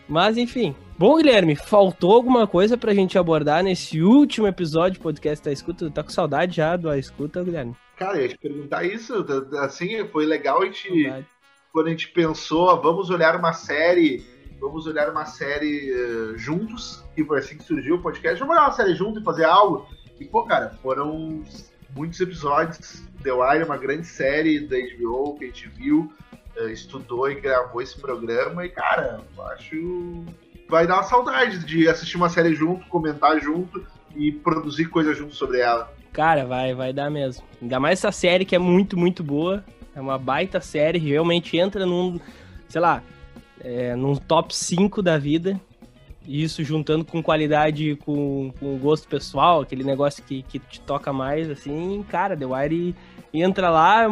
Mas 0.07 0.37
enfim. 0.37 0.75
Bom, 0.97 1.17
Guilherme, 1.17 1.55
faltou 1.55 2.13
alguma 2.13 2.47
coisa 2.47 2.77
pra 2.77 2.93
gente 2.93 3.17
abordar 3.17 3.63
nesse 3.63 4.01
último 4.01 4.47
episódio 4.47 4.99
do 4.99 5.03
podcast 5.03 5.45
da 5.45 5.51
escuta? 5.51 5.91
Tá 5.91 6.01
com 6.01 6.09
saudade 6.09 6.55
já 6.55 6.75
do 6.75 6.89
A 6.89 6.97
Escuta, 6.97 7.43
Guilherme? 7.43 7.75
Cara, 7.97 8.17
eu 8.17 8.23
ia 8.23 8.29
te 8.29 8.37
perguntar 8.37 8.83
isso. 8.83 9.25
Assim, 9.59 10.07
foi 10.07 10.25
legal 10.25 10.61
a 10.61 10.65
gente. 10.65 11.13
Quando 11.71 11.87
a 11.87 11.89
gente 11.91 12.07
pensou, 12.09 12.81
vamos 12.81 13.09
olhar 13.09 13.35
uma 13.35 13.53
série. 13.53 14.25
Vamos 14.59 14.87
olhar 14.87 15.09
uma 15.09 15.25
série 15.25 15.91
uh, 15.91 16.37
juntos. 16.37 17.03
E 17.15 17.23
foi 17.23 17.39
assim 17.39 17.57
que 17.57 17.63
surgiu 17.63 17.95
o 17.95 18.01
podcast. 18.01 18.39
Vamos 18.39 18.55
olhar 18.55 18.67
uma 18.67 18.73
série 18.73 18.95
junto 18.95 19.19
e 19.19 19.23
fazer 19.23 19.45
algo. 19.45 19.87
E, 20.19 20.25
pô, 20.25 20.43
cara, 20.43 20.71
foram 20.81 21.43
muitos 21.95 22.19
episódios. 22.19 23.03
The 23.21 23.31
Wire 23.31 23.61
é 23.61 23.65
uma 23.65 23.77
grande 23.77 24.07
série 24.07 24.59
da 24.59 24.77
HBO 24.77 25.35
que 25.37 25.45
a 25.45 25.47
gente 25.47 25.67
viu. 25.69 26.11
Eh, 26.57 26.71
estudou 26.71 27.29
e 27.29 27.35
gravou 27.35 27.81
esse 27.81 27.99
programa 27.99 28.65
e, 28.65 28.69
cara, 28.69 29.21
acho. 29.51 30.25
Vai 30.67 30.85
dar 30.87 30.95
uma 30.95 31.03
saudade 31.03 31.63
de 31.63 31.87
assistir 31.87 32.17
uma 32.17 32.29
série 32.29 32.53
junto, 32.53 32.85
comentar 32.87 33.39
junto 33.39 33.85
e 34.15 34.31
produzir 34.31 34.85
coisa 34.85 35.13
junto 35.13 35.35
sobre 35.35 35.59
ela. 35.59 35.93
Cara, 36.11 36.45
vai, 36.45 36.73
vai 36.73 36.91
dar 36.91 37.09
mesmo. 37.09 37.43
Ainda 37.61 37.79
mais 37.79 37.99
essa 37.99 38.11
série 38.11 38.43
que 38.43 38.55
é 38.55 38.59
muito, 38.59 38.97
muito 38.97 39.23
boa. 39.23 39.63
É 39.95 40.01
uma 40.01 40.17
baita 40.17 40.59
série, 40.59 40.97
realmente 40.97 41.57
entra 41.57 41.85
num, 41.85 42.19
sei 42.67 42.81
lá, 42.81 43.01
é, 43.61 43.95
num 43.95 44.15
top 44.15 44.55
5 44.55 45.01
da 45.01 45.17
vida. 45.17 45.59
Isso 46.27 46.63
juntando 46.63 47.05
com 47.05 47.23
qualidade, 47.23 47.95
com, 47.97 48.51
com 48.59 48.77
gosto 48.77 49.07
pessoal, 49.07 49.61
aquele 49.61 49.83
negócio 49.83 50.23
que, 50.23 50.43
que 50.43 50.59
te 50.59 50.81
toca 50.81 51.13
mais, 51.13 51.49
assim, 51.49 52.03
cara, 52.09 52.35
The 52.35 52.45
Wire 52.45 52.95
entra 53.33 53.69
lá, 53.69 54.07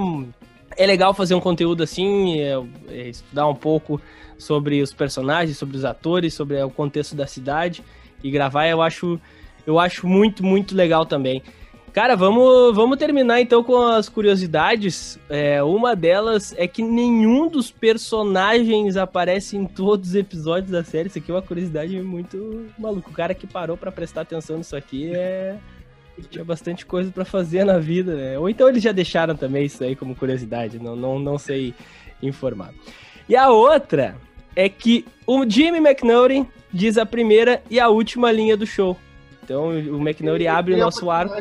é 0.78 0.86
legal 0.86 1.14
fazer 1.14 1.36
um 1.36 1.40
conteúdo 1.40 1.84
assim, 1.84 2.40
é, 2.40 2.62
é 2.90 3.10
estudar 3.10 3.48
um 3.48 3.56
pouco 3.56 4.02
sobre 4.38 4.82
os 4.82 4.94
personagens, 4.94 5.58
sobre 5.58 5.78
os 5.78 5.86
atores, 5.86 6.34
sobre 6.34 6.62
o 6.62 6.70
contexto 6.70 7.16
da 7.16 7.28
cidade 7.28 7.84
e 8.24 8.30
gravar, 8.32 8.68
eu 8.68 8.82
acho, 8.82 9.20
eu 9.66 9.80
acho 9.80 10.08
muito, 10.08 10.44
muito 10.44 10.76
legal 10.76 11.06
também. 11.06 11.42
Cara, 11.96 12.14
vamos, 12.14 12.76
vamos 12.76 12.98
terminar 12.98 13.40
então 13.40 13.64
com 13.64 13.82
as 13.82 14.10
curiosidades. 14.10 15.18
É, 15.30 15.64
uma 15.64 15.96
delas 15.96 16.54
é 16.58 16.68
que 16.68 16.84
nenhum 16.84 17.48
dos 17.48 17.72
personagens 17.72 18.98
aparece 18.98 19.56
em 19.56 19.66
todos 19.66 20.10
os 20.10 20.16
episódios 20.16 20.72
da 20.72 20.84
série. 20.84 21.08
Isso 21.08 21.20
aqui 21.20 21.32
é 21.32 21.34
uma 21.34 21.42
curiosidade 21.42 21.98
muito 22.02 22.66
maluca. 22.78 23.10
O 23.10 23.14
cara 23.14 23.34
que 23.34 23.48
parou 23.48 23.78
para 23.78 23.94
prestar 23.94 24.22
atenção 24.22 24.58
nisso 24.58 24.76
aqui 24.76 25.16
é 25.16 25.56
tinha 26.24 26.44
bastante 26.44 26.86
coisa 26.86 27.12
para 27.12 27.26
fazer 27.26 27.64
na 27.66 27.78
vida, 27.78 28.16
né? 28.16 28.40
Ou 28.40 28.50
então 28.50 28.68
eles 28.70 28.82
já 28.82 28.92
deixaram 28.92 29.36
também 29.36 29.66
isso 29.66 29.84
aí 29.84 29.96
como 29.96 30.16
curiosidade, 30.16 30.80
não, 30.80 30.96
não, 30.96 31.20
não 31.20 31.38
sei 31.38 31.74
informar. 32.22 32.74
E 33.28 33.36
a 33.36 33.50
outra 33.50 34.16
é 34.56 34.70
que 34.70 35.06
o 35.28 35.48
Jimmy 35.48 35.78
McNaughton 35.80 36.48
diz 36.72 36.98
a 36.98 37.06
primeira 37.06 37.62
e 37.70 37.80
a 37.80 37.90
última 37.90 38.32
linha 38.32 38.56
do 38.56 38.66
show. 38.66 38.98
Então 39.44 39.70
o 39.70 40.02
McNaughton 40.02 40.50
abre 40.50 40.74
o 40.74 40.78
nosso 40.78 41.12
arco. 41.12 41.36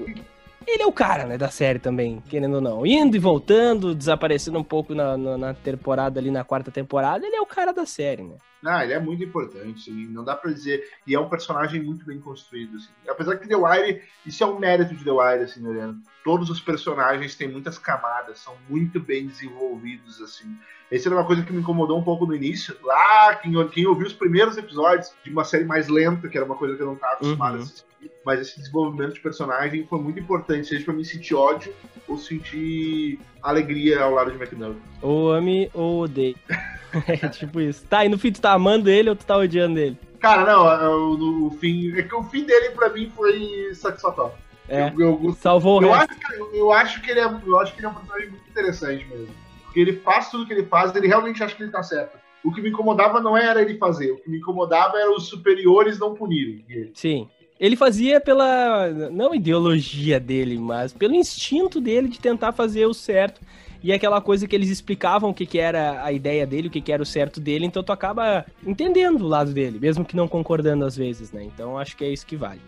Ele 0.67 0.83
é 0.83 0.87
o 0.87 0.93
cara, 0.93 1.27
né, 1.27 1.37
da 1.37 1.49
série 1.49 1.79
também, 1.79 2.23
querendo 2.29 2.55
ou 2.55 2.61
não. 2.61 2.87
Indo 2.87 3.17
e 3.17 3.21
voltando, 3.21 3.95
desaparecendo 3.95 4.59
um 4.59 4.65
pouco 4.65 4.95
na, 4.95 5.17
na, 5.17 5.39
na 5.39 5.55
temporada 5.55 6.19
ali, 6.19 6.31
na 6.31 6.45
quarta 6.45 6.71
temporada, 6.71 7.27
ele 7.27 7.37
é 7.37 7.41
o 7.41 7.47
cara 7.47 7.73
da 7.73 7.87
série, 7.87 8.23
né? 8.23 8.37
Ah, 8.65 8.83
ele 8.83 8.95
é 8.95 8.99
muito 8.99 9.23
importante, 9.23 9.91
não 9.91 10.25
dá 10.25 10.35
pra 10.35 10.51
dizer. 10.51 10.83
E 11.07 11.15
é 11.15 11.21
um 11.21 11.29
personagem 11.29 11.83
muito 11.83 12.07
bem 12.07 12.19
construído, 12.19 12.77
assim. 12.77 12.89
Apesar 13.07 13.37
que 13.37 13.47
The 13.47 13.57
Wire, 13.57 14.03
isso 14.25 14.43
é 14.43 14.47
um 14.47 14.59
mérito 14.59 14.95
de 14.95 15.05
The 15.05 15.11
Wire, 15.11 15.45
assim, 15.45 15.61
né, 15.61 15.95
Todos 16.25 16.49
os 16.49 16.61
personagens 16.61 17.35
têm 17.35 17.49
muitas 17.49 17.77
camadas, 17.77 18.39
são 18.39 18.57
muito 18.69 18.99
bem 18.99 19.27
desenvolvidos, 19.27 20.23
assim. 20.23 20.57
Essa 20.91 21.09
era 21.09 21.17
uma 21.17 21.25
coisa 21.25 21.43
que 21.43 21.53
me 21.53 21.61
incomodou 21.61 21.99
um 21.99 22.03
pouco 22.03 22.27
no 22.27 22.35
início. 22.35 22.77
Lá, 22.83 23.35
quem, 23.37 23.53
quem 23.69 23.87
ouviu 23.87 24.07
os 24.07 24.13
primeiros 24.13 24.57
episódios 24.57 25.13
de 25.25 25.31
uma 25.31 25.45
série 25.45 25.65
mais 25.65 25.89
lenta, 25.89 26.29
que 26.29 26.37
era 26.37 26.47
uma 26.47 26.57
coisa 26.57 26.77
que 26.77 26.83
eu 26.83 26.87
não 26.87 26.95
estava 26.95 27.15
acostumado 27.15 27.55
uhum. 27.55 27.61
a 27.61 27.63
assistir. 27.63 27.85
Mas 28.25 28.41
esse 28.41 28.59
desenvolvimento 28.59 29.15
de 29.15 29.21
personagem 29.21 29.87
foi 29.87 29.99
muito 29.99 30.21
importante, 30.21 30.69
seja 30.69 30.85
pra 30.85 30.95
mim 30.95 31.05
sentir 31.05 31.35
ódio 31.35 31.73
ou 32.07 32.19
sentir 32.19 33.19
alegria 33.43 34.03
ao 34.03 34.13
lado 34.13 34.31
de 34.31 34.37
McNulty. 34.37 34.81
Ou 35.01 35.33
ame 35.33 35.71
ou 35.73 36.03
odeie. 36.03 36.37
É 37.09 37.29
tipo 37.29 37.61
isso. 37.61 37.85
Tá, 37.87 38.05
e 38.05 38.09
no 38.09 38.17
fim 38.17 38.31
tu 38.31 38.41
tá 38.41 38.53
amando 38.53 38.89
ele 38.89 39.11
ou 39.11 39.17
tu 39.17 39.27
tá 39.27 39.37
odiando 39.37 39.81
ele? 39.81 39.99
Cara, 40.21 40.45
não, 40.45 40.71
é, 40.71 40.89
o, 40.89 41.49
o 41.49 41.51
fim. 41.59 41.93
É 41.99 42.03
que 42.03 42.15
o 42.15 42.23
fim 42.23 42.45
dele 42.45 42.71
pra 42.71 42.89
mim 42.89 43.11
foi 43.17 43.75
satisfatório. 43.75 44.33
É, 44.69 44.93
eu, 44.97 45.21
eu, 45.23 45.33
salvou 45.35 45.83
eu 45.83 45.89
o 45.89 45.93
acho, 45.93 46.09
eu, 46.53 46.73
acho 46.73 47.03
que 47.03 47.11
ele 47.11 47.21
é, 47.21 47.25
eu 47.25 47.61
acho 47.61 47.75
que 47.75 47.81
ele 47.81 47.87
é 47.87 47.91
um 47.91 47.95
personagem 47.95 48.31
muito 48.31 48.49
interessante 48.49 49.05
mesmo. 49.07 49.35
Porque 49.75 49.81
ele 49.81 49.95
faz 49.95 50.31
tudo 50.31 50.47
que 50.47 50.53
ele 50.53 50.67
faz, 50.67 50.95
ele 50.95 51.09
realmente 51.09 51.43
acha 51.43 51.53
que 51.57 51.65
ele 51.65 51.73
tá 51.73 51.83
certo. 51.83 52.17
O 52.45 52.53
que 52.53 52.63
me 52.63 52.69
incomodava 52.69 53.21
não 53.21 53.37
era 53.37 53.61
ele 53.61 53.77
fazer, 53.77 54.13
o 54.13 54.19
que 54.19 54.31
me 54.31 54.39
incomodava 54.39 54.97
era 54.97 55.11
os 55.11 55.27
superiores 55.27 55.99
não 55.99 56.15
punirem 56.15 56.65
ele. 56.69 56.93
Sim. 56.95 57.29
Ele 57.59 57.75
fazia 57.75 58.21
pela, 58.21 58.89
não 59.11 59.35
ideologia 59.35 60.21
dele, 60.21 60.57
mas 60.59 60.93
pelo 60.93 61.17
instinto 61.17 61.81
dele 61.81 62.07
de 62.07 62.21
tentar 62.21 62.53
fazer 62.53 62.87
o 62.87 62.95
certo 62.95 63.41
e 63.83 63.93
aquela 63.93 64.21
coisa 64.21 64.47
que 64.47 64.55
eles 64.55 64.71
explicavam 64.71 65.31
o 65.31 65.35
que, 65.35 65.45
que 65.45 65.59
era 65.59 66.05
a 66.05 66.13
ideia 66.13 66.47
dele, 66.47 66.69
o 66.69 66.71
que, 66.71 66.81
que 66.81 66.93
era 66.93 67.03
o 67.03 67.07
certo 67.07 67.41
dele, 67.41 67.67
então 67.67 67.83
tu 67.83 67.91
acaba 67.91 68.47
entendendo 68.65 69.23
o 69.23 69.29
lado 69.29 69.53
dele, 69.53 69.81
mesmo 69.81 70.05
que 70.05 70.15
não 70.15 70.29
concordando 70.29 70.85
às 70.85 70.97
vezes, 70.97 71.33
né? 71.33 71.43
Então 71.43 71.77
acho 71.77 71.97
que 71.97 72.05
é 72.05 72.13
isso 72.13 72.25
que 72.25 72.37
vale. 72.37 72.61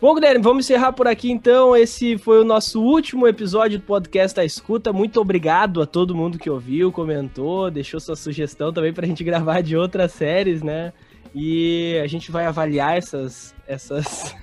Bom, 0.00 0.14
Guilherme, 0.14 0.42
vamos 0.42 0.64
encerrar 0.64 0.94
por 0.94 1.06
aqui 1.06 1.30
então. 1.30 1.76
Esse 1.76 2.16
foi 2.16 2.40
o 2.40 2.44
nosso 2.44 2.82
último 2.82 3.28
episódio 3.28 3.78
do 3.78 3.84
podcast 3.84 4.40
A 4.40 4.44
Escuta. 4.46 4.94
Muito 4.94 5.20
obrigado 5.20 5.82
a 5.82 5.86
todo 5.86 6.14
mundo 6.14 6.38
que 6.38 6.48
ouviu, 6.48 6.90
comentou, 6.90 7.70
deixou 7.70 8.00
sua 8.00 8.16
sugestão 8.16 8.72
também 8.72 8.94
pra 8.94 9.06
gente 9.06 9.22
gravar 9.24 9.60
de 9.60 9.76
outras 9.76 10.12
séries, 10.12 10.62
né? 10.62 10.94
E 11.34 12.00
a 12.02 12.06
gente 12.06 12.32
vai 12.32 12.46
avaliar 12.46 12.96
essas, 12.96 13.54
essas 13.68 14.34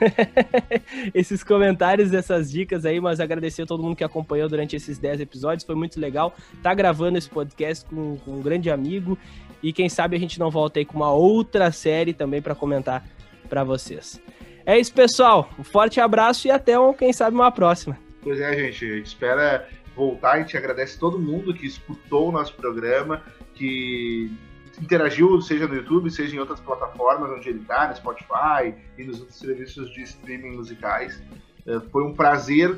esses 1.12 1.44
comentários, 1.44 2.14
essas 2.14 2.52
dicas 2.52 2.86
aí, 2.86 3.02
mas 3.02 3.20
agradecer 3.20 3.64
a 3.64 3.66
todo 3.66 3.82
mundo 3.82 3.96
que 3.96 4.04
acompanhou 4.04 4.48
durante 4.48 4.76
esses 4.76 5.00
10 5.00 5.22
episódios, 5.22 5.66
foi 5.66 5.76
muito 5.76 6.00
legal. 6.00 6.36
Tá 6.62 6.72
gravando 6.76 7.18
esse 7.18 7.30
podcast 7.32 7.84
com, 7.86 8.16
com 8.18 8.32
um 8.34 8.42
grande 8.44 8.70
amigo 8.70 9.18
e 9.64 9.74
quem 9.74 9.90
sabe 9.90 10.16
a 10.16 10.20
gente 10.20 10.40
não 10.40 10.52
volta 10.52 10.78
aí 10.78 10.86
com 10.86 10.98
uma 10.98 11.12
outra 11.12 11.72
série 11.72 12.14
também 12.14 12.44
para 12.44 12.54
comentar 12.54 13.04
para 13.50 13.64
vocês. 13.64 14.22
É 14.68 14.78
isso, 14.78 14.94
pessoal. 14.94 15.50
Um 15.58 15.64
forte 15.64 15.98
abraço 16.02 16.46
e 16.46 16.52
até, 16.52 16.74
quem 17.00 17.14
sabe, 17.14 17.34
uma 17.34 17.50
próxima. 17.50 17.98
Pois 18.22 18.38
é, 18.38 18.54
gente. 18.54 18.84
A 18.84 18.96
gente 18.98 19.06
espera 19.06 19.70
voltar. 19.96 20.34
A 20.34 20.40
gente 20.40 20.58
agradece 20.58 21.00
todo 21.00 21.18
mundo 21.18 21.54
que 21.54 21.66
escutou 21.66 22.28
o 22.28 22.32
nosso 22.34 22.54
programa, 22.54 23.24
que 23.54 24.30
interagiu, 24.82 25.42
seja 25.42 25.66
no 25.66 25.74
YouTube, 25.74 26.12
seja 26.12 26.36
em 26.36 26.40
outras 26.40 26.60
plataformas 26.60 27.32
onde 27.32 27.48
ele 27.48 27.62
está, 27.62 27.88
no 27.88 27.96
Spotify 27.96 28.76
e 28.98 29.06
nos 29.06 29.22
outros 29.22 29.40
serviços 29.40 29.90
de 29.94 30.02
streaming 30.02 30.58
musicais. 30.58 31.24
É, 31.66 31.80
foi 31.90 32.04
um 32.04 32.14
prazer 32.14 32.78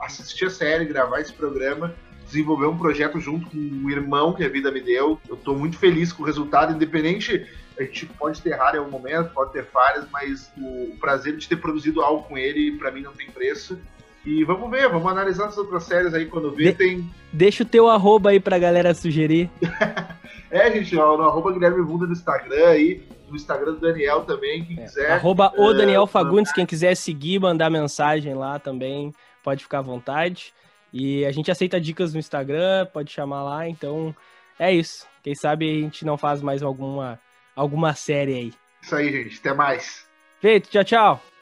assistir 0.00 0.46
a 0.46 0.50
série, 0.50 0.86
gravar 0.86 1.20
esse 1.20 1.34
programa, 1.34 1.94
desenvolver 2.24 2.66
um 2.66 2.78
projeto 2.78 3.20
junto 3.20 3.50
com 3.50 3.58
o 3.58 3.90
irmão 3.90 4.32
que 4.32 4.42
a 4.42 4.48
vida 4.48 4.72
me 4.72 4.80
deu. 4.80 5.20
Eu 5.28 5.34
estou 5.34 5.54
muito 5.54 5.76
feliz 5.76 6.14
com 6.14 6.22
o 6.22 6.26
resultado, 6.26 6.72
independente. 6.72 7.46
A 7.78 7.82
gente 7.82 8.06
pode 8.06 8.40
ter 8.40 8.50
errado 8.50 8.76
em 8.76 8.78
algum 8.78 8.90
momento, 8.90 9.32
pode 9.32 9.52
ter 9.52 9.64
falhas, 9.64 10.06
mas 10.10 10.50
o, 10.56 10.96
prazer 10.98 11.36
de 11.36 11.48
ter 11.48 11.56
produzido 11.56 12.00
algo 12.00 12.22
com 12.24 12.38
ele, 12.38 12.72
para 12.78 12.90
mim, 12.90 13.02
não 13.02 13.12
tem 13.12 13.30
preço. 13.30 13.78
E 14.24 14.42
vamos 14.44 14.70
ver, 14.70 14.88
vamos 14.88 15.06
analisar 15.06 15.46
as 15.46 15.58
outras 15.58 15.84
séries 15.84 16.12
aí 16.12 16.26
quando 16.26 16.50
ver. 16.50 16.72
De 16.72 16.78
tem... 16.78 17.10
Deixa 17.32 17.62
o 17.62 17.66
teu 17.66 17.88
arroba 17.88 18.30
aí 18.30 18.40
pra 18.40 18.58
galera 18.58 18.94
sugerir. 18.94 19.50
é, 20.50 20.70
gente, 20.72 20.96
ó, 20.96 21.16
no 21.16 21.24
arroba 21.24 21.52
Guilherme 21.52 21.84
Bunda 21.84 22.06
no 22.06 22.12
Instagram 22.12 22.66
aí, 22.66 23.02
no 23.28 23.36
Instagram 23.36 23.74
do 23.74 23.80
Daniel 23.80 24.22
também, 24.22 24.64
quem 24.64 24.80
é, 24.80 24.82
quiser. 24.82 25.12
Arroba 25.12 25.52
o 25.56 25.70
é, 25.70 25.74
Daniel 25.74 26.06
Fagundes, 26.06 26.52
quem 26.52 26.66
quiser 26.66 26.96
seguir, 26.96 27.38
mandar 27.38 27.70
mensagem 27.70 28.34
lá 28.34 28.58
também, 28.58 29.12
pode 29.44 29.62
ficar 29.62 29.78
à 29.78 29.82
vontade. 29.82 30.52
E 30.92 31.24
a 31.24 31.30
gente 31.30 31.50
aceita 31.50 31.80
dicas 31.80 32.14
no 32.14 32.18
Instagram, 32.18 32.86
pode 32.92 33.12
chamar 33.12 33.44
lá, 33.44 33.68
então 33.68 34.14
é 34.58 34.72
isso. 34.72 35.06
Quem 35.22 35.34
sabe 35.34 35.68
a 35.68 35.82
gente 35.82 36.04
não 36.04 36.16
faz 36.16 36.40
mais 36.40 36.62
alguma 36.62 37.20
alguma 37.56 37.94
série 37.94 38.34
aí. 38.34 38.52
Isso 38.82 38.94
aí, 38.94 39.10
gente. 39.10 39.38
Até 39.38 39.54
mais. 39.54 40.06
Feito, 40.40 40.68
tchau, 40.68 40.84
tchau. 40.84 41.35